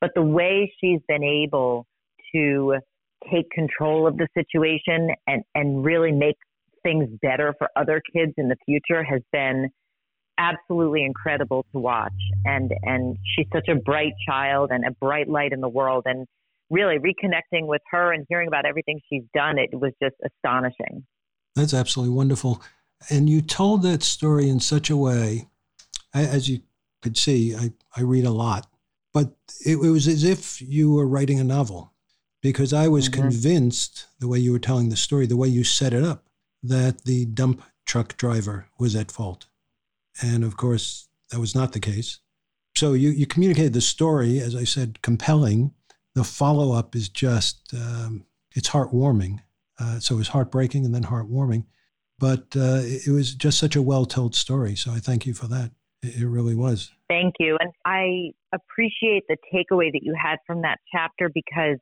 But 0.00 0.10
the 0.14 0.22
way 0.22 0.72
she's 0.80 1.00
been 1.08 1.24
able 1.24 1.86
to 2.34 2.76
take 3.32 3.50
control 3.50 4.06
of 4.06 4.16
the 4.18 4.28
situation 4.36 5.10
and, 5.26 5.42
and 5.54 5.84
really 5.84 6.12
make 6.12 6.36
things 6.82 7.08
better 7.22 7.54
for 7.58 7.68
other 7.76 8.00
kids 8.14 8.32
in 8.36 8.48
the 8.48 8.56
future 8.64 9.02
has 9.02 9.20
been 9.32 9.68
absolutely 10.38 11.04
incredible 11.04 11.64
to 11.72 11.78
watch. 11.78 12.12
And, 12.44 12.72
and 12.82 13.16
she's 13.34 13.46
such 13.52 13.68
a 13.68 13.74
bright 13.74 14.12
child 14.28 14.70
and 14.70 14.84
a 14.86 14.90
bright 14.90 15.28
light 15.28 15.52
in 15.52 15.60
the 15.60 15.68
world. 15.68 16.04
And 16.06 16.26
really 16.70 16.98
reconnecting 16.98 17.66
with 17.66 17.82
her 17.90 18.12
and 18.12 18.26
hearing 18.28 18.48
about 18.48 18.66
everything 18.66 19.00
she's 19.08 19.24
done, 19.34 19.58
it 19.58 19.70
was 19.72 19.92
just 20.02 20.16
astonishing. 20.24 21.04
That's 21.54 21.74
absolutely 21.74 22.14
wonderful. 22.14 22.62
And 23.10 23.28
you 23.28 23.40
told 23.40 23.82
that 23.82 24.02
story 24.02 24.48
in 24.48 24.60
such 24.60 24.90
a 24.90 24.96
way, 24.96 25.48
as 26.14 26.48
you 26.48 26.60
could 27.02 27.16
see, 27.16 27.54
I, 27.54 27.72
I 27.96 28.02
read 28.02 28.24
a 28.24 28.30
lot, 28.30 28.66
but 29.12 29.32
it, 29.64 29.76
it 29.76 29.90
was 29.90 30.08
as 30.08 30.24
if 30.24 30.60
you 30.60 30.92
were 30.92 31.06
writing 31.06 31.38
a 31.38 31.44
novel 31.44 31.92
because 32.42 32.72
I 32.72 32.88
was 32.88 33.08
mm-hmm. 33.08 33.22
convinced 33.22 34.06
the 34.18 34.28
way 34.28 34.38
you 34.38 34.52
were 34.52 34.58
telling 34.58 34.88
the 34.88 34.96
story, 34.96 35.26
the 35.26 35.36
way 35.36 35.48
you 35.48 35.64
set 35.64 35.92
it 35.92 36.02
up, 36.02 36.26
that 36.62 37.04
the 37.04 37.26
dump 37.26 37.62
truck 37.84 38.16
driver 38.16 38.68
was 38.78 38.96
at 38.96 39.10
fault. 39.10 39.46
And 40.22 40.44
of 40.44 40.56
course, 40.56 41.08
that 41.30 41.40
was 41.40 41.54
not 41.54 41.72
the 41.72 41.80
case. 41.80 42.20
So 42.76 42.92
you, 42.92 43.10
you 43.10 43.26
communicated 43.26 43.72
the 43.72 43.80
story, 43.80 44.38
as 44.38 44.54
I 44.54 44.64
said, 44.64 45.00
compelling. 45.02 45.72
The 46.14 46.24
follow 46.24 46.72
up 46.72 46.94
is 46.94 47.08
just, 47.08 47.72
um, 47.74 48.26
it's 48.54 48.70
heartwarming. 48.70 49.40
Uh, 49.78 49.98
so 49.98 50.18
it's 50.18 50.28
heartbreaking 50.28 50.84
and 50.84 50.94
then 50.94 51.04
heartwarming. 51.04 51.64
But 52.18 52.56
uh, 52.56 52.80
it 52.82 53.10
was 53.10 53.34
just 53.34 53.58
such 53.58 53.76
a 53.76 53.82
well 53.82 54.06
told 54.06 54.34
story. 54.34 54.74
So 54.74 54.90
I 54.90 54.98
thank 54.98 55.26
you 55.26 55.34
for 55.34 55.46
that. 55.48 55.70
It 56.02 56.26
really 56.26 56.54
was. 56.54 56.92
Thank 57.08 57.34
you. 57.38 57.56
And 57.60 57.72
I 57.84 58.32
appreciate 58.54 59.24
the 59.28 59.36
takeaway 59.52 59.92
that 59.92 60.00
you 60.02 60.14
had 60.20 60.36
from 60.46 60.62
that 60.62 60.78
chapter 60.92 61.30
because 61.32 61.78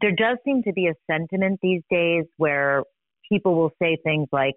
there 0.00 0.12
does 0.12 0.38
seem 0.44 0.62
to 0.64 0.72
be 0.72 0.86
a 0.86 0.94
sentiment 1.10 1.60
these 1.62 1.82
days 1.90 2.24
where 2.36 2.84
people 3.30 3.54
will 3.54 3.72
say 3.82 3.96
things 4.04 4.28
like, 4.32 4.54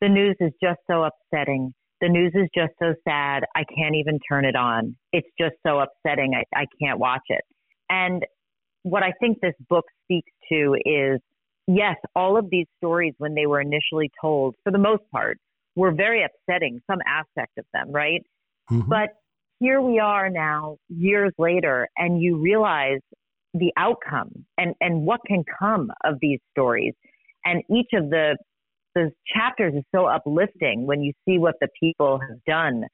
the 0.00 0.08
news 0.08 0.36
is 0.40 0.52
just 0.62 0.78
so 0.86 1.04
upsetting. 1.04 1.72
The 2.00 2.08
news 2.08 2.32
is 2.34 2.48
just 2.54 2.72
so 2.78 2.94
sad. 3.08 3.44
I 3.54 3.64
can't 3.74 3.94
even 3.94 4.18
turn 4.28 4.44
it 4.44 4.56
on. 4.56 4.96
It's 5.12 5.28
just 5.40 5.54
so 5.66 5.80
upsetting. 5.80 6.34
I, 6.34 6.44
I 6.54 6.66
can't 6.80 6.98
watch 6.98 7.22
it. 7.28 7.42
And 7.88 8.24
what 8.82 9.02
I 9.02 9.12
think 9.20 9.38
this 9.40 9.54
book 9.68 9.84
speaks 10.04 10.30
to 10.50 10.76
is 10.84 11.20
yes, 11.66 11.96
all 12.14 12.36
of 12.36 12.48
these 12.50 12.66
stories, 12.78 13.14
when 13.18 13.34
they 13.34 13.46
were 13.46 13.60
initially 13.60 14.10
told, 14.20 14.54
for 14.62 14.70
the 14.70 14.78
most 14.78 15.02
part, 15.12 15.38
were 15.74 15.92
very 15.92 16.24
upsetting, 16.24 16.80
some 16.90 16.98
aspect 17.06 17.58
of 17.58 17.64
them, 17.72 17.90
right? 17.90 18.22
Mm-hmm. 18.70 18.88
But 18.88 19.10
here 19.58 19.80
we 19.80 19.98
are 19.98 20.30
now, 20.30 20.76
years 20.88 21.32
later, 21.38 21.88
and 21.96 22.20
you 22.20 22.36
realize 22.36 23.00
the 23.54 23.72
outcome 23.76 24.30
and, 24.58 24.74
and 24.80 25.06
what 25.06 25.20
can 25.26 25.44
come 25.58 25.90
of 26.04 26.16
these 26.20 26.40
stories. 26.52 26.94
And 27.44 27.62
each 27.70 27.90
of 27.94 28.10
the, 28.10 28.36
the 28.96 29.12
chapters 29.32 29.74
is 29.74 29.84
so 29.94 30.06
uplifting 30.06 30.86
when 30.86 31.02
you 31.02 31.12
see 31.28 31.38
what 31.38 31.54
the 31.60 31.68
people 31.78 32.18
have 32.18 32.42
done 32.46 32.84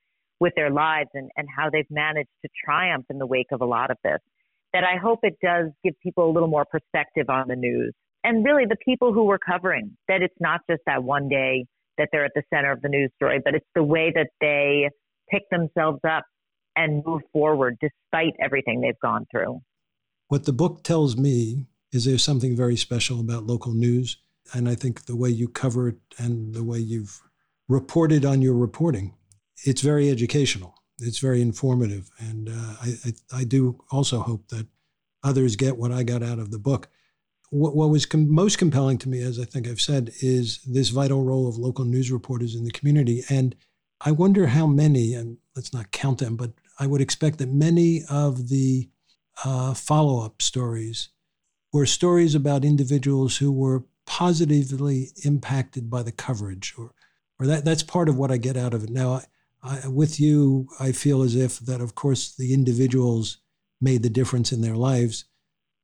with 0.40 0.52
their 0.56 0.70
lives 0.70 1.08
and, 1.14 1.30
and 1.36 1.46
how 1.56 1.70
they've 1.70 1.90
managed 1.90 2.28
to 2.42 2.50
triumph 2.64 3.06
in 3.08 3.18
the 3.18 3.26
wake 3.26 3.46
of 3.52 3.60
a 3.60 3.64
lot 3.64 3.92
of 3.92 3.96
this. 4.02 4.18
That 4.72 4.82
I 4.82 4.96
hope 4.96 5.20
it 5.22 5.36
does 5.40 5.70
give 5.84 5.94
people 6.02 6.28
a 6.28 6.32
little 6.32 6.48
more 6.48 6.64
perspective 6.64 7.30
on 7.30 7.46
the 7.46 7.54
news 7.54 7.94
and 8.24 8.44
really 8.44 8.64
the 8.68 8.76
people 8.84 9.12
who 9.12 9.24
we're 9.24 9.38
covering, 9.38 9.96
that 10.08 10.22
it's 10.22 10.34
not 10.40 10.60
just 10.68 10.82
that 10.86 11.02
one 11.04 11.28
day 11.28 11.66
that 11.98 12.08
they're 12.10 12.24
at 12.24 12.32
the 12.34 12.42
center 12.52 12.72
of 12.72 12.80
the 12.82 12.88
news 12.88 13.10
story, 13.16 13.40
but 13.44 13.54
it's 13.54 13.66
the 13.74 13.82
way 13.82 14.12
that 14.14 14.28
they 14.40 14.88
pick 15.30 15.42
themselves 15.50 16.00
up 16.08 16.24
and 16.74 17.04
move 17.04 17.22
forward 17.32 17.76
despite 17.80 18.32
everything 18.42 18.80
they've 18.80 18.98
gone 19.00 19.26
through. 19.30 19.60
What 20.28 20.44
the 20.44 20.52
book 20.52 20.82
tells 20.82 21.16
me 21.16 21.66
is 21.92 22.04
there's 22.04 22.24
something 22.24 22.56
very 22.56 22.76
special 22.76 23.20
about 23.20 23.44
local 23.44 23.72
news. 23.72 24.16
And 24.54 24.68
I 24.68 24.74
think 24.74 25.06
the 25.06 25.16
way 25.16 25.30
you 25.30 25.48
cover 25.48 25.88
it 25.88 25.98
and 26.18 26.54
the 26.54 26.64
way 26.64 26.78
you've 26.78 27.20
reported 27.68 28.24
on 28.24 28.42
your 28.42 28.54
reporting, 28.54 29.14
it's 29.64 29.80
very 29.80 30.10
educational. 30.10 30.74
It's 30.98 31.18
very 31.18 31.40
informative. 31.40 32.10
And 32.18 32.48
uh, 32.48 32.74
I, 32.82 32.94
I, 33.04 33.38
I 33.40 33.44
do 33.44 33.82
also 33.90 34.20
hope 34.20 34.48
that 34.48 34.66
others 35.22 35.56
get 35.56 35.76
what 35.76 35.92
I 35.92 36.02
got 36.02 36.22
out 36.22 36.38
of 36.38 36.50
the 36.50 36.58
book 36.58 36.88
what, 37.52 37.76
what 37.76 37.90
was 37.90 38.06
com- 38.06 38.32
most 38.34 38.56
compelling 38.56 38.98
to 38.98 39.08
me, 39.08 39.20
as 39.20 39.38
I 39.38 39.44
think 39.44 39.68
I've 39.68 39.80
said, 39.80 40.10
is 40.22 40.60
this 40.64 40.88
vital 40.88 41.22
role 41.22 41.48
of 41.48 41.58
local 41.58 41.84
news 41.84 42.10
reporters 42.10 42.54
in 42.54 42.64
the 42.64 42.70
community. 42.70 43.22
And 43.28 43.54
I 44.00 44.10
wonder 44.10 44.46
how 44.46 44.66
many, 44.66 45.12
and 45.14 45.36
let's 45.54 45.72
not 45.72 45.90
count 45.90 46.18
them, 46.18 46.36
but 46.36 46.52
I 46.78 46.86
would 46.86 47.02
expect 47.02 47.38
that 47.38 47.50
many 47.50 48.02
of 48.08 48.48
the 48.48 48.88
uh, 49.44 49.74
follow 49.74 50.24
up 50.24 50.40
stories 50.40 51.10
were 51.72 51.86
stories 51.86 52.34
about 52.34 52.64
individuals 52.64 53.36
who 53.36 53.52
were 53.52 53.84
positively 54.06 55.10
impacted 55.24 55.88
by 55.88 56.02
the 56.02 56.12
coverage, 56.12 56.74
or, 56.76 56.92
or 57.38 57.46
that, 57.46 57.64
that's 57.64 57.82
part 57.82 58.08
of 58.08 58.16
what 58.16 58.30
I 58.30 58.36
get 58.36 58.56
out 58.56 58.74
of 58.74 58.84
it. 58.84 58.90
Now, 58.90 59.14
I, 59.62 59.80
I, 59.84 59.88
with 59.88 60.18
you, 60.18 60.68
I 60.80 60.92
feel 60.92 61.22
as 61.22 61.34
if 61.34 61.58
that, 61.60 61.80
of 61.80 61.94
course, 61.94 62.34
the 62.34 62.52
individuals 62.52 63.38
made 63.80 64.02
the 64.02 64.10
difference 64.10 64.52
in 64.52 64.60
their 64.60 64.76
lives. 64.76 65.24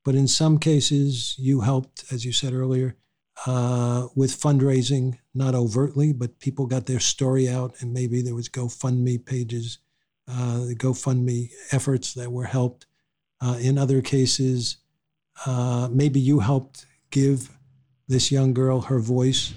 But 0.05 0.15
in 0.15 0.29
some 0.29 0.59
cases, 0.59 1.35
you 1.39 1.61
helped, 1.61 2.05
as 2.13 2.25
you 2.25 2.33
said 2.33 2.53
earlier, 2.53 2.97
uh, 3.47 4.09
with 4.17 4.41
fundraising, 4.41 5.19
not 5.35 5.55
overtly, 5.55 6.13
but 6.13 6.41
people 6.41 6.67
got 6.67 6.87
their 6.87 7.01
story 7.01 7.49
out, 7.49 7.75
and 7.81 7.93
maybe 7.93 8.23
there 8.23 8.35
was 8.35 8.49
GoFundMe 8.49 9.25
pages, 9.25 9.79
uh, 10.27 10.67
GoFundMe 10.75 11.51
efforts 11.71 12.15
that 12.15 12.33
were 12.33 12.45
helped. 12.45 12.87
Uh, 13.41 13.59
in 13.61 13.79
other 13.79 14.03
cases, 14.03 14.79
uh, 15.47 15.89
maybe 15.93 16.19
you 16.19 16.41
helped 16.41 16.87
give 17.11 17.58
this 18.09 18.33
young 18.33 18.55
girl 18.55 18.83
her 18.83 18.99
voice 18.99 19.53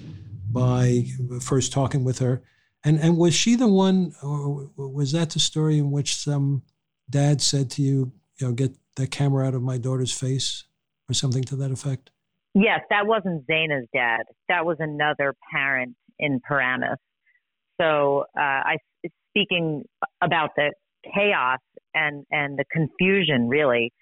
by 0.50 1.06
first 1.40 1.72
talking 1.72 2.04
with 2.04 2.18
her. 2.18 2.42
And 2.84 2.98
and 2.98 3.16
was 3.16 3.34
she 3.34 3.54
the 3.54 3.68
one, 3.68 4.12
or 4.22 4.70
was 4.76 5.12
that 5.12 5.30
the 5.30 5.38
story 5.38 5.78
in 5.78 5.90
which 5.90 6.14
some 6.14 6.62
dad 7.08 7.40
said 7.40 7.70
to 7.72 7.82
you, 7.82 8.12
you 8.38 8.48
know, 8.48 8.52
get 8.52 8.76
the 8.96 9.06
camera 9.06 9.46
out 9.46 9.54
of 9.54 9.62
my 9.62 9.78
daughter's 9.78 10.12
face, 10.12 10.64
or 11.08 11.14
something 11.14 11.44
to 11.44 11.56
that 11.56 11.70
effect? 11.70 12.10
Yes, 12.54 12.80
that 12.90 13.06
wasn't 13.06 13.46
Zaina's 13.46 13.86
dad. 13.94 14.22
That 14.48 14.66
was 14.66 14.76
another 14.80 15.34
parent 15.52 15.96
in 16.18 16.40
Paramus. 16.46 16.98
So 17.80 18.24
uh, 18.36 18.40
I 18.40 18.76
speaking 19.30 19.84
about 20.20 20.50
the 20.56 20.72
chaos 21.14 21.60
and 21.94 22.26
and 22.30 22.58
the 22.58 22.64
confusion 22.70 23.48
really 23.48 23.92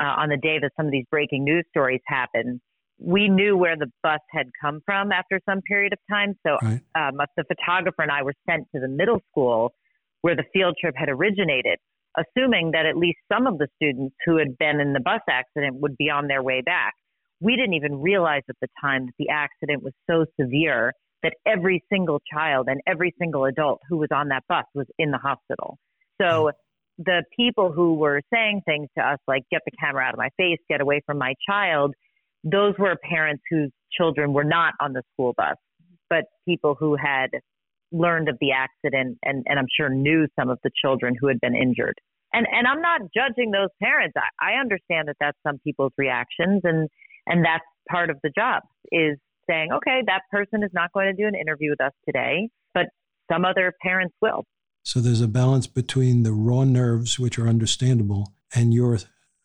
uh, 0.00 0.04
on 0.04 0.28
the 0.28 0.36
day 0.36 0.58
that 0.60 0.70
some 0.76 0.86
of 0.86 0.92
these 0.92 1.06
breaking 1.10 1.44
news 1.44 1.64
stories 1.70 2.00
happened. 2.06 2.60
We 2.98 3.28
knew 3.28 3.56
where 3.56 3.76
the 3.76 3.90
bus 4.02 4.20
had 4.30 4.46
come 4.60 4.80
from 4.84 5.12
after 5.12 5.40
some 5.48 5.62
period 5.62 5.92
of 5.92 5.98
time. 6.10 6.34
So 6.46 6.58
right. 6.62 6.80
um, 6.94 7.18
the 7.36 7.44
photographer 7.44 8.02
and 8.02 8.10
I 8.10 8.22
were 8.22 8.34
sent 8.48 8.66
to 8.74 8.80
the 8.80 8.88
middle 8.88 9.20
school 9.30 9.72
where 10.22 10.34
the 10.34 10.44
field 10.52 10.76
trip 10.80 10.94
had 10.96 11.08
originated, 11.08 11.78
assuming 12.16 12.72
that 12.72 12.86
at 12.86 12.96
least 12.96 13.18
some 13.32 13.46
of 13.46 13.58
the 13.58 13.68
students 13.76 14.16
who 14.26 14.36
had 14.36 14.58
been 14.58 14.80
in 14.80 14.92
the 14.92 15.00
bus 15.00 15.20
accident 15.30 15.76
would 15.80 15.96
be 15.96 16.10
on 16.10 16.26
their 16.26 16.42
way 16.42 16.60
back. 16.60 16.94
We 17.40 17.54
didn't 17.54 17.74
even 17.74 18.00
realize 18.00 18.42
at 18.48 18.56
the 18.60 18.68
time 18.82 19.06
that 19.06 19.12
the 19.18 19.28
accident 19.28 19.84
was 19.84 19.92
so 20.10 20.24
severe 20.40 20.92
that 21.22 21.34
every 21.46 21.82
single 21.90 22.20
child 22.32 22.66
and 22.68 22.80
every 22.86 23.14
single 23.18 23.44
adult 23.44 23.80
who 23.88 23.96
was 23.96 24.08
on 24.12 24.28
that 24.28 24.42
bus 24.48 24.64
was 24.74 24.86
in 24.98 25.10
the 25.10 25.18
hospital. 25.18 25.78
So 26.20 26.50
the 26.98 27.22
people 27.36 27.70
who 27.72 27.94
were 27.94 28.20
saying 28.32 28.62
things 28.66 28.88
to 28.98 29.04
us 29.04 29.18
like, 29.28 29.42
get 29.50 29.62
the 29.64 29.72
camera 29.80 30.04
out 30.04 30.14
of 30.14 30.18
my 30.18 30.30
face, 30.36 30.58
get 30.68 30.80
away 30.80 31.00
from 31.06 31.18
my 31.18 31.34
child, 31.48 31.94
those 32.44 32.74
were 32.78 32.96
parents 33.08 33.42
whose 33.50 33.70
children 33.96 34.32
were 34.32 34.44
not 34.44 34.74
on 34.80 34.92
the 34.92 35.02
school 35.12 35.34
bus, 35.36 35.56
but 36.08 36.24
people 36.46 36.76
who 36.78 36.96
had 36.96 37.28
learned 37.90 38.28
of 38.28 38.36
the 38.40 38.52
accident 38.52 39.18
and, 39.22 39.44
and 39.46 39.58
I'm 39.58 39.66
sure 39.74 39.88
knew 39.88 40.26
some 40.38 40.50
of 40.50 40.58
the 40.62 40.70
children 40.84 41.14
who 41.18 41.28
had 41.28 41.40
been 41.40 41.54
injured. 41.56 41.94
And, 42.32 42.46
and 42.50 42.66
I'm 42.66 42.82
not 42.82 43.00
judging 43.14 43.50
those 43.50 43.70
parents. 43.82 44.14
I, 44.16 44.56
I 44.56 44.60
understand 44.60 45.08
that 45.08 45.16
that's 45.18 45.38
some 45.46 45.58
people's 45.64 45.92
reactions 45.96 46.60
and, 46.64 46.88
and 47.26 47.44
that's 47.44 47.64
part 47.90 48.10
of 48.10 48.18
the 48.22 48.30
job 48.30 48.62
is 48.92 49.16
saying, 49.48 49.70
okay, 49.72 50.02
that 50.06 50.22
person 50.30 50.62
is 50.62 50.70
not 50.74 50.92
going 50.92 51.06
to 51.06 51.14
do 51.14 51.26
an 51.26 51.34
interview 51.34 51.70
with 51.70 51.80
us 51.80 51.92
today, 52.04 52.50
but 52.74 52.86
some 53.32 53.44
other 53.44 53.72
parents 53.82 54.14
will. 54.20 54.44
So 54.82 55.00
there's 55.00 55.20
a 55.20 55.28
balance 55.28 55.66
between 55.66 56.22
the 56.22 56.32
raw 56.32 56.64
nerves, 56.64 57.18
which 57.18 57.38
are 57.38 57.48
understandable, 57.48 58.34
and 58.54 58.72
your, 58.72 58.98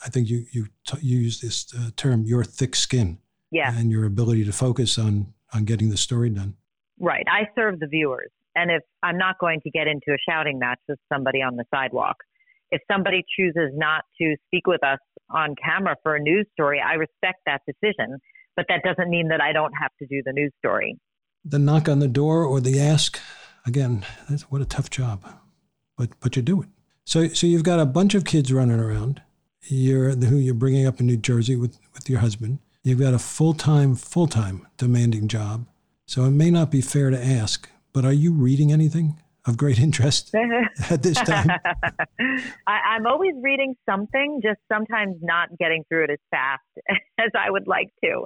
I 0.03 0.09
think 0.09 0.29
you 0.29 0.45
you, 0.51 0.67
t- 0.87 0.97
you 1.01 1.17
use 1.17 1.41
this 1.41 1.73
uh, 1.77 1.91
term, 1.95 2.23
your 2.25 2.43
thick 2.43 2.75
skin, 2.75 3.19
yeah, 3.51 3.77
and 3.77 3.91
your 3.91 4.05
ability 4.05 4.45
to 4.45 4.51
focus 4.51 4.97
on 4.97 5.33
on 5.53 5.65
getting 5.65 5.89
the 5.89 5.97
story 5.97 6.29
done. 6.29 6.55
Right. 6.99 7.25
I 7.27 7.47
serve 7.55 7.79
the 7.79 7.87
viewers, 7.87 8.31
and 8.55 8.71
if 8.71 8.81
I'm 9.01 9.17
not 9.17 9.39
going 9.39 9.61
to 9.61 9.71
get 9.71 9.87
into 9.87 10.11
a 10.11 10.17
shouting 10.29 10.59
match 10.59 10.79
with 10.87 10.99
somebody 11.11 11.41
on 11.41 11.55
the 11.55 11.65
sidewalk, 11.73 12.17
if 12.71 12.81
somebody 12.91 13.23
chooses 13.37 13.71
not 13.73 14.03
to 14.19 14.35
speak 14.47 14.67
with 14.67 14.83
us 14.83 14.99
on 15.29 15.55
camera 15.63 15.95
for 16.03 16.15
a 16.15 16.19
news 16.19 16.47
story, 16.53 16.81
I 16.85 16.93
respect 16.93 17.39
that 17.45 17.61
decision. 17.67 18.17
But 18.55 18.65
that 18.69 18.81
doesn't 18.83 19.09
mean 19.09 19.29
that 19.29 19.41
I 19.41 19.51
don't 19.51 19.73
have 19.81 19.91
to 19.99 20.05
do 20.05 20.21
the 20.23 20.31
news 20.31 20.51
story. 20.59 20.97
The 21.43 21.57
knock 21.57 21.89
on 21.89 21.99
the 21.99 22.07
door 22.07 22.43
or 22.43 22.61
the 22.61 22.79
ask 22.79 23.19
again, 23.65 24.05
what 24.49 24.61
a 24.61 24.65
tough 24.65 24.89
job, 24.89 25.25
but 25.97 26.09
but 26.19 26.35
you 26.35 26.41
do 26.41 26.61
it. 26.61 26.69
So 27.05 27.27
so 27.29 27.47
you've 27.47 27.63
got 27.63 27.79
a 27.79 27.85
bunch 27.85 28.15
of 28.15 28.25
kids 28.25 28.51
running 28.51 28.79
around. 28.79 29.21
You're 29.65 30.11
who 30.15 30.37
you're 30.37 30.53
bringing 30.53 30.85
up 30.85 30.99
in 30.99 31.07
New 31.07 31.17
Jersey 31.17 31.55
with 31.55 31.79
with 31.93 32.09
your 32.09 32.19
husband. 32.19 32.59
You've 32.83 32.99
got 32.99 33.13
a 33.13 33.19
full 33.19 33.53
time 33.53 33.95
full 33.95 34.27
time 34.27 34.67
demanding 34.77 35.27
job. 35.27 35.65
So 36.05 36.25
it 36.25 36.31
may 36.31 36.51
not 36.51 36.69
be 36.69 36.81
fair 36.81 37.09
to 37.09 37.25
ask, 37.25 37.69
but 37.93 38.03
are 38.05 38.13
you 38.13 38.33
reading 38.33 38.71
anything 38.71 39.19
of 39.45 39.57
great 39.57 39.79
interest 39.79 40.33
at 40.89 41.01
this 41.01 41.17
time? 41.17 41.49
I, 42.67 42.97
am 42.97 43.07
always 43.07 43.33
reading 43.41 43.75
something, 43.89 44.41
just 44.43 44.59
sometimes 44.71 45.15
not 45.21 45.49
getting 45.57 45.83
through 45.87 46.05
it 46.05 46.09
as 46.11 46.19
fast 46.29 46.61
as 47.19 47.31
I 47.37 47.49
would 47.49 47.67
like 47.67 47.89
to. 48.03 48.25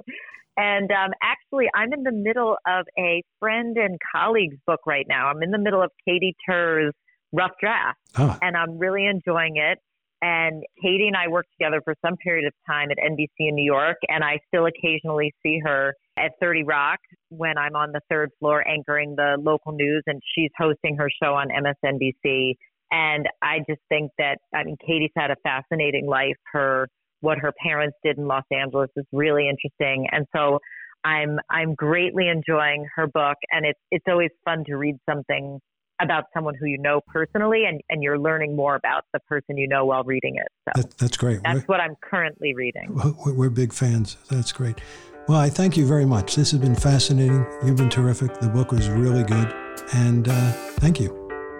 And 0.56 0.90
um, 0.90 1.12
actually, 1.22 1.66
I'm 1.72 1.92
in 1.92 2.02
the 2.02 2.12
middle 2.12 2.56
of 2.66 2.86
a 2.98 3.22
friend 3.38 3.76
and 3.76 3.96
colleague's 4.14 4.56
book 4.66 4.80
right 4.86 5.06
now. 5.08 5.28
I'm 5.28 5.42
in 5.42 5.52
the 5.52 5.58
middle 5.58 5.82
of 5.82 5.92
Katy 6.04 6.34
Tur's 6.48 6.92
Rough 7.32 7.52
Draft, 7.60 7.98
huh. 8.14 8.38
and 8.42 8.56
I'm 8.56 8.76
really 8.76 9.06
enjoying 9.06 9.56
it. 9.56 9.78
And 10.20 10.64
Katy 10.82 11.06
and 11.06 11.16
I 11.16 11.28
worked 11.28 11.50
together 11.58 11.80
for 11.84 11.94
some 12.04 12.16
period 12.16 12.46
of 12.46 12.52
time 12.68 12.88
at 12.90 12.98
NBC 12.98 13.28
in 13.38 13.54
New 13.54 13.64
York, 13.64 13.96
and 14.08 14.24
I 14.24 14.38
still 14.48 14.66
occasionally 14.66 15.32
see 15.42 15.60
her 15.64 15.94
at 16.18 16.32
30 16.40 16.64
Rock 16.64 16.98
when 17.28 17.56
I'm 17.56 17.76
on 17.76 17.92
the 17.92 18.00
third 18.10 18.30
floor 18.40 18.66
anchoring 18.66 19.14
the 19.16 19.36
local 19.40 19.72
news, 19.72 20.02
and 20.06 20.20
she's 20.34 20.50
hosting 20.58 20.96
her 20.96 21.08
show 21.22 21.34
on 21.34 21.48
MSNBC. 21.48 22.54
And 22.90 23.28
I 23.42 23.58
just 23.68 23.82
think 23.88 24.10
that, 24.18 24.38
I 24.54 24.64
mean, 24.64 24.76
Katy's 24.84 25.10
had 25.16 25.30
a 25.30 25.36
fascinating 25.44 26.06
life. 26.06 26.36
Her 26.52 26.88
what 27.20 27.38
her 27.38 27.52
parents 27.62 27.96
did 28.04 28.18
in 28.18 28.26
Los 28.26 28.44
Angeles 28.52 28.90
is 28.96 29.04
really 29.12 29.48
interesting. 29.48 30.06
And 30.10 30.26
so 30.34 30.58
I'm 31.04 31.38
I'm 31.50 31.74
greatly 31.74 32.28
enjoying 32.28 32.86
her 32.96 33.06
book 33.06 33.36
and 33.52 33.64
it's 33.66 33.80
it's 33.90 34.04
always 34.08 34.30
fun 34.44 34.64
to 34.66 34.76
read 34.76 34.96
something 35.08 35.60
about 36.00 36.24
someone 36.32 36.54
who 36.54 36.66
you 36.66 36.78
know 36.78 37.00
personally 37.06 37.64
and, 37.66 37.80
and 37.90 38.02
you're 38.02 38.18
learning 38.18 38.54
more 38.56 38.76
about 38.76 39.04
the 39.12 39.20
person 39.20 39.56
you 39.56 39.68
know 39.68 39.84
while 39.84 40.04
reading 40.04 40.36
it. 40.36 40.48
So 40.64 40.82
that, 40.82 40.98
that's 40.98 41.16
great. 41.16 41.40
That's 41.42 41.60
we're, 41.60 41.74
what 41.74 41.80
I'm 41.80 41.96
currently 42.00 42.54
reading. 42.54 43.00
We're 43.26 43.50
big 43.50 43.72
fans. 43.72 44.16
That's 44.30 44.52
great. 44.52 44.80
Well, 45.28 45.38
I 45.38 45.50
thank 45.50 45.76
you 45.76 45.86
very 45.86 46.06
much. 46.06 46.36
This 46.36 46.52
has 46.52 46.60
been 46.60 46.74
fascinating. 46.74 47.44
You've 47.64 47.76
been 47.76 47.90
terrific. 47.90 48.38
The 48.40 48.48
book 48.48 48.72
was 48.72 48.88
really 48.88 49.24
good. 49.24 49.54
And 49.92 50.28
uh, 50.28 50.52
thank 50.80 51.00
you. 51.00 51.14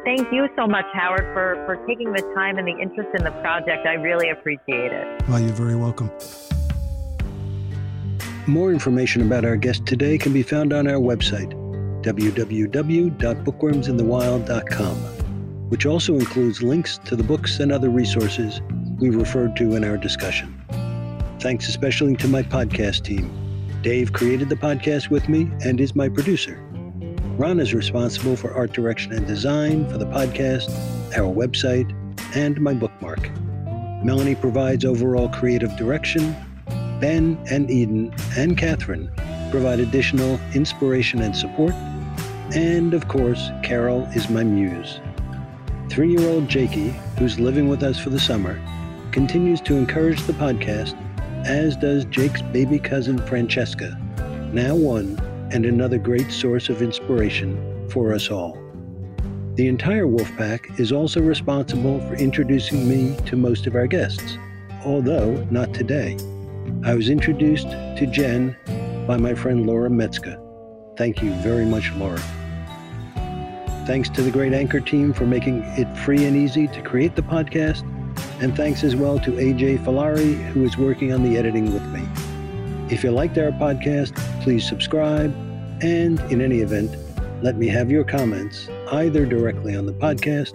Thank 0.05 0.33
you 0.33 0.49
so 0.57 0.67
much, 0.67 0.87
Howard, 0.95 1.35
for, 1.35 1.63
for 1.67 1.77
taking 1.87 2.13
the 2.13 2.23
time 2.35 2.57
and 2.57 2.67
the 2.67 2.79
interest 2.81 3.11
in 3.15 3.25
the 3.25 3.31
project. 3.43 3.87
I 3.87 3.95
really 3.95 4.31
appreciate 4.31 4.93
it. 4.93 5.29
Well, 5.29 5.41
you're 5.41 5.51
very 5.51 5.77
welcome. 5.77 6.11
More 8.47 8.73
information 8.73 9.21
about 9.21 9.45
our 9.45 9.57
guest 9.57 9.85
today 9.85 10.17
can 10.17 10.33
be 10.33 10.43
found 10.43 10.73
on 10.73 10.89
our 10.89 10.95
website, 10.95 11.53
www.bookwormsinthewild.com, 12.03 14.97
which 15.69 15.87
also 15.87 16.15
includes 16.15 16.63
links 16.63 16.99
to 16.99 17.17
the 17.17 17.23
books 17.23 17.61
and 17.61 17.73
other 17.73 17.91
resources 17.91 18.61
we 18.99 19.11
referred 19.11 19.57
to 19.57 19.75
in 19.75 19.85
our 19.85 19.97
discussion. 19.97 20.55
Thanks 21.41 21.69
especially 21.69 22.17
to 22.17 22.29
my 22.29 22.43
podcast 22.43 23.05
team. 23.05 23.31
Dave 23.83 24.13
created 24.13 24.49
the 24.49 24.57
podcast 24.57 25.09
with 25.09 25.29
me 25.29 25.49
and 25.65 25.81
is 25.81 25.95
my 25.95 26.09
producer. 26.09 26.61
Ron 27.39 27.61
is 27.61 27.73
responsible 27.73 28.35
for 28.35 28.53
art 28.53 28.73
direction 28.73 29.13
and 29.13 29.25
design 29.25 29.89
for 29.89 29.99
the 29.99 30.07
podcast, 30.07 30.69
our 31.17 31.33
website, 31.33 31.89
and 32.35 32.61
my 32.61 32.75
bookmark. 32.75 33.31
Melanie 34.05 34.35
provides 34.35 34.85
overall 34.85 35.29
creative 35.29 35.77
direction. 35.77 36.35
Ben 37.01 37.41
and 37.49 37.71
Eden 37.71 38.13
and 38.37 38.59
Catherine 38.59 39.09
provide 39.51 39.81
additional 39.81 40.39
inspiration 40.55 41.23
and 41.23 41.35
support. 41.35 41.75
And 42.55 42.95
of 42.95 43.09
course, 43.09 43.51
Carol 43.63 44.03
is 44.15 44.31
my 44.31 44.45
muse. 44.45 45.01
Three 45.91 46.11
year 46.11 46.29
old 46.29 46.49
Jakey, 46.49 46.91
who's 47.19 47.41
living 47.41 47.69
with 47.69 47.83
us 47.83 47.99
for 47.99 48.11
the 48.11 48.21
summer, 48.21 48.61
continues 49.11 49.61
to 49.63 49.77
encourage 49.77 50.23
the 50.23 50.33
podcast, 50.35 50.97
as 51.47 51.77
does 51.77 52.05
Jake's 52.07 52.43
baby 52.43 52.79
cousin 52.79 53.19
Francesca, 53.27 53.99
now 54.53 54.75
one 54.75 55.19
and 55.53 55.65
another 55.65 55.99
great 55.99 56.31
source 56.31 56.69
of 56.69 56.83
inspiration 56.83 57.89
for 57.91 58.13
us 58.13 58.31
all. 58.31 58.59
The 59.55 59.67
entire 59.67 60.07
Wolfpack 60.07 60.79
is 60.79 60.93
also 60.93 61.21
responsible 61.21 62.01
for 62.07 62.15
introducing 62.15 62.89
me 62.89 63.17
to 63.27 63.37
most 63.37 63.67
of 63.67 63.75
our 63.75 63.87
guests, 63.87 64.39
although 64.85 65.45
not 65.51 65.75
today. 65.75 66.17
I 66.85 66.95
was 66.95 67.09
introduced 67.09 67.69
to 67.69 68.07
Jen 68.07 68.57
by 69.09 69.17
my 69.17 69.35
friend 69.35 69.67
Laura 69.67 69.89
Metzger. 69.89 70.39
Thank 70.99 71.23
you 71.23 71.33
very 71.37 71.65
much, 71.65 71.91
Laura. 71.95 72.21
Thanks 73.87 74.11
to 74.11 74.21
the 74.21 74.31
great 74.31 74.53
Anchor 74.53 74.81
team 74.81 75.15
for 75.15 75.25
making 75.25 75.63
it 75.79 75.89
free 76.05 76.27
and 76.27 76.37
easy 76.37 76.69
to 76.69 76.83
create 76.83 77.17
the 77.17 77.23
podcast. 77.23 77.83
And 78.43 78.55
thanks 78.55 78.85
as 78.85 78.95
well 78.95 79.19
to 79.21 79.31
AJ 79.31 79.79
Falari, 79.79 80.35
who 80.51 80.63
is 80.63 80.77
working 80.77 81.15
on 81.15 81.23
the 81.23 81.39
editing 81.39 81.73
with 81.73 81.83
me. 81.87 82.07
If 82.95 83.03
you 83.03 83.11
liked 83.11 83.39
our 83.39 83.51
podcast, 83.51 84.15
please 84.43 84.69
subscribe. 84.69 85.35
And 85.83 86.21
in 86.31 86.43
any 86.43 86.59
event, 86.59 86.95
let 87.43 87.57
me 87.57 87.67
have 87.69 87.91
your 87.91 88.05
comments 88.05 88.69
either 88.93 89.25
directly 89.25 89.75
on 89.75 89.87
the 89.87 89.95
podcast 89.95 90.53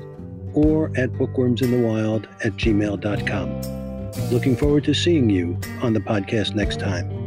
or 0.54 0.92
at 0.96 1.12
bookwormsinthewild 1.14 2.28
at 2.46 2.54
gmail.com. 2.54 4.32
Looking 4.32 4.56
forward 4.56 4.84
to 4.84 4.94
seeing 4.94 5.32
you 5.32 5.58
on 5.82 5.94
the 5.94 6.02
podcast 6.02 6.54
next 6.54 6.80
time. 6.80 7.23